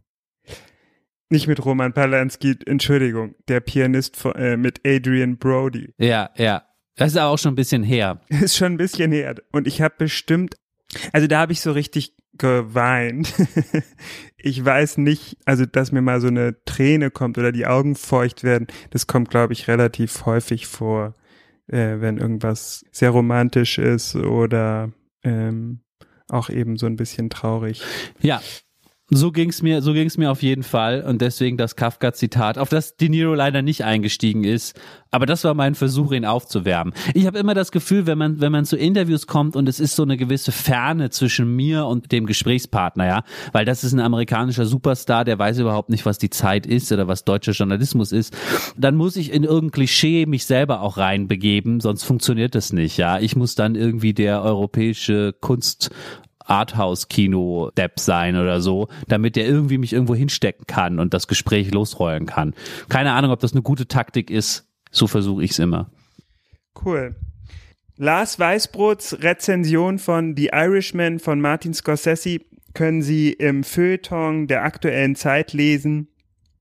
Nicht 1.28 1.48
mit 1.48 1.64
Roman 1.64 1.92
Polanski, 1.92 2.56
Entschuldigung, 2.66 3.34
der 3.48 3.58
Pianist 3.60 4.16
von, 4.16 4.36
äh, 4.36 4.56
mit 4.56 4.80
Adrian 4.86 5.38
Brody. 5.38 5.92
Ja, 5.98 6.30
ja. 6.36 6.65
Das 6.96 7.12
ist 7.12 7.18
auch 7.18 7.38
schon 7.38 7.52
ein 7.52 7.56
bisschen 7.56 7.82
her. 7.82 8.20
Ist 8.28 8.56
schon 8.56 8.72
ein 8.72 8.76
bisschen 8.78 9.12
her. 9.12 9.36
Und 9.52 9.66
ich 9.66 9.82
habe 9.82 9.94
bestimmt, 9.98 10.56
also 11.12 11.26
da 11.26 11.40
habe 11.40 11.52
ich 11.52 11.60
so 11.60 11.72
richtig 11.72 12.14
geweint. 12.38 13.34
ich 14.36 14.64
weiß 14.64 14.98
nicht, 14.98 15.36
also 15.44 15.66
dass 15.66 15.92
mir 15.92 16.02
mal 16.02 16.20
so 16.20 16.28
eine 16.28 16.56
Träne 16.64 17.10
kommt 17.10 17.38
oder 17.38 17.52
die 17.52 17.66
Augen 17.66 17.94
feucht 17.94 18.44
werden. 18.44 18.66
Das 18.90 19.06
kommt, 19.06 19.30
glaube 19.30 19.52
ich, 19.52 19.68
relativ 19.68 20.24
häufig 20.26 20.66
vor, 20.66 21.14
äh, 21.68 22.00
wenn 22.00 22.18
irgendwas 22.18 22.84
sehr 22.92 23.10
romantisch 23.10 23.78
ist 23.78 24.16
oder 24.16 24.92
ähm, 25.22 25.80
auch 26.28 26.50
eben 26.50 26.76
so 26.76 26.86
ein 26.86 26.96
bisschen 26.96 27.30
traurig. 27.30 27.82
Ja, 28.20 28.40
so 29.08 29.30
ging's 29.30 29.62
mir, 29.62 29.82
so 29.82 29.92
ging's 29.92 30.18
mir 30.18 30.30
auf 30.30 30.42
jeden 30.42 30.64
Fall 30.64 31.04
und 31.06 31.20
deswegen 31.20 31.56
das 31.56 31.76
Kafka-Zitat, 31.76 32.58
auf 32.58 32.68
das 32.68 32.96
De 32.96 33.08
Niro 33.08 33.34
leider 33.34 33.62
nicht 33.62 33.84
eingestiegen 33.84 34.42
ist. 34.42 34.78
Aber 35.12 35.26
das 35.26 35.44
war 35.44 35.54
mein 35.54 35.76
Versuch, 35.76 36.12
ihn 36.12 36.24
aufzuwärmen. 36.24 36.92
Ich 37.14 37.26
habe 37.26 37.38
immer 37.38 37.54
das 37.54 37.70
Gefühl, 37.70 38.06
wenn 38.06 38.18
man, 38.18 38.40
wenn 38.40 38.50
man 38.50 38.64
zu 38.64 38.76
Interviews 38.76 39.28
kommt 39.28 39.54
und 39.54 39.68
es 39.68 39.78
ist 39.78 39.94
so 39.94 40.02
eine 40.02 40.16
gewisse 40.16 40.50
Ferne 40.50 41.10
zwischen 41.10 41.54
mir 41.54 41.86
und 41.86 42.10
dem 42.10 42.26
Gesprächspartner, 42.26 43.06
ja, 43.06 43.24
weil 43.52 43.64
das 43.64 43.84
ist 43.84 43.92
ein 43.92 44.00
amerikanischer 44.00 44.66
Superstar, 44.66 45.24
der 45.24 45.38
weiß 45.38 45.58
überhaupt 45.58 45.88
nicht, 45.88 46.04
was 46.04 46.18
die 46.18 46.30
Zeit 46.30 46.66
ist 46.66 46.90
oder 46.90 47.06
was 47.06 47.24
deutscher 47.24 47.52
Journalismus 47.52 48.10
ist, 48.10 48.36
dann 48.76 48.96
muss 48.96 49.16
ich 49.16 49.32
in 49.32 49.44
irgendein 49.44 49.70
Klischee 49.70 50.26
mich 50.26 50.44
selber 50.44 50.82
auch 50.82 50.98
reinbegeben, 50.98 51.80
sonst 51.80 52.02
funktioniert 52.02 52.56
das 52.56 52.72
nicht, 52.72 52.96
ja. 52.96 53.20
Ich 53.20 53.36
muss 53.36 53.54
dann 53.54 53.76
irgendwie 53.76 54.14
der 54.14 54.42
europäische 54.42 55.32
Kunst 55.40 55.90
Arthouse-Kino-Depp 56.46 57.98
sein 57.98 58.36
oder 58.36 58.60
so, 58.60 58.88
damit 59.08 59.36
der 59.36 59.46
irgendwie 59.46 59.78
mich 59.78 59.92
irgendwo 59.92 60.14
hinstecken 60.14 60.66
kann 60.66 60.98
und 60.98 61.14
das 61.14 61.28
Gespräch 61.28 61.72
losrollen 61.72 62.26
kann. 62.26 62.54
Keine 62.88 63.12
Ahnung, 63.12 63.30
ob 63.30 63.40
das 63.40 63.52
eine 63.52 63.62
gute 63.62 63.88
Taktik 63.88 64.30
ist. 64.30 64.68
So 64.90 65.06
versuche 65.06 65.44
ich 65.44 65.50
es 65.52 65.58
immer. 65.58 65.90
Cool. 66.84 67.14
Lars 67.96 68.38
Weißbrots 68.38 69.22
Rezension 69.22 69.98
von 69.98 70.36
The 70.36 70.50
Irishman 70.52 71.18
von 71.18 71.40
Martin 71.40 71.72
Scorsese 71.72 72.40
können 72.74 73.00
Sie 73.00 73.32
im 73.32 73.64
Feuilleton 73.64 74.46
der 74.48 74.64
aktuellen 74.64 75.16
Zeit 75.16 75.54
lesen. 75.54 76.08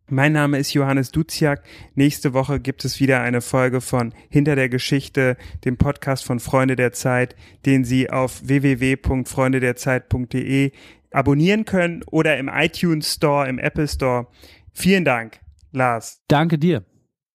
Mein 0.07 0.33
Name 0.33 0.59
ist 0.59 0.71
Johannes 0.73 1.11
Duziak. 1.11 1.63
Nächste 1.95 2.33
Woche 2.33 2.59
gibt 2.59 2.85
es 2.85 2.99
wieder 2.99 3.21
eine 3.21 3.41
Folge 3.41 3.81
von 3.81 4.13
Hinter 4.29 4.55
der 4.55 4.69
Geschichte, 4.69 5.35
dem 5.63 5.77
Podcast 5.77 6.23
von 6.23 6.39
Freunde 6.39 6.75
der 6.75 6.91
Zeit, 6.91 7.35
den 7.65 7.83
Sie 7.83 8.11
auf 8.11 8.47
www.freundederzeit.de 8.47 10.73
abonnieren 11.09 11.65
können 11.65 12.03
oder 12.11 12.37
im 12.37 12.51
iTunes 12.53 13.13
Store, 13.13 13.49
im 13.49 13.57
Apple 13.57 13.87
Store. 13.87 14.27
Vielen 14.73 15.05
Dank, 15.05 15.39
Lars. 15.71 16.21
Danke 16.27 16.59
dir. 16.59 16.83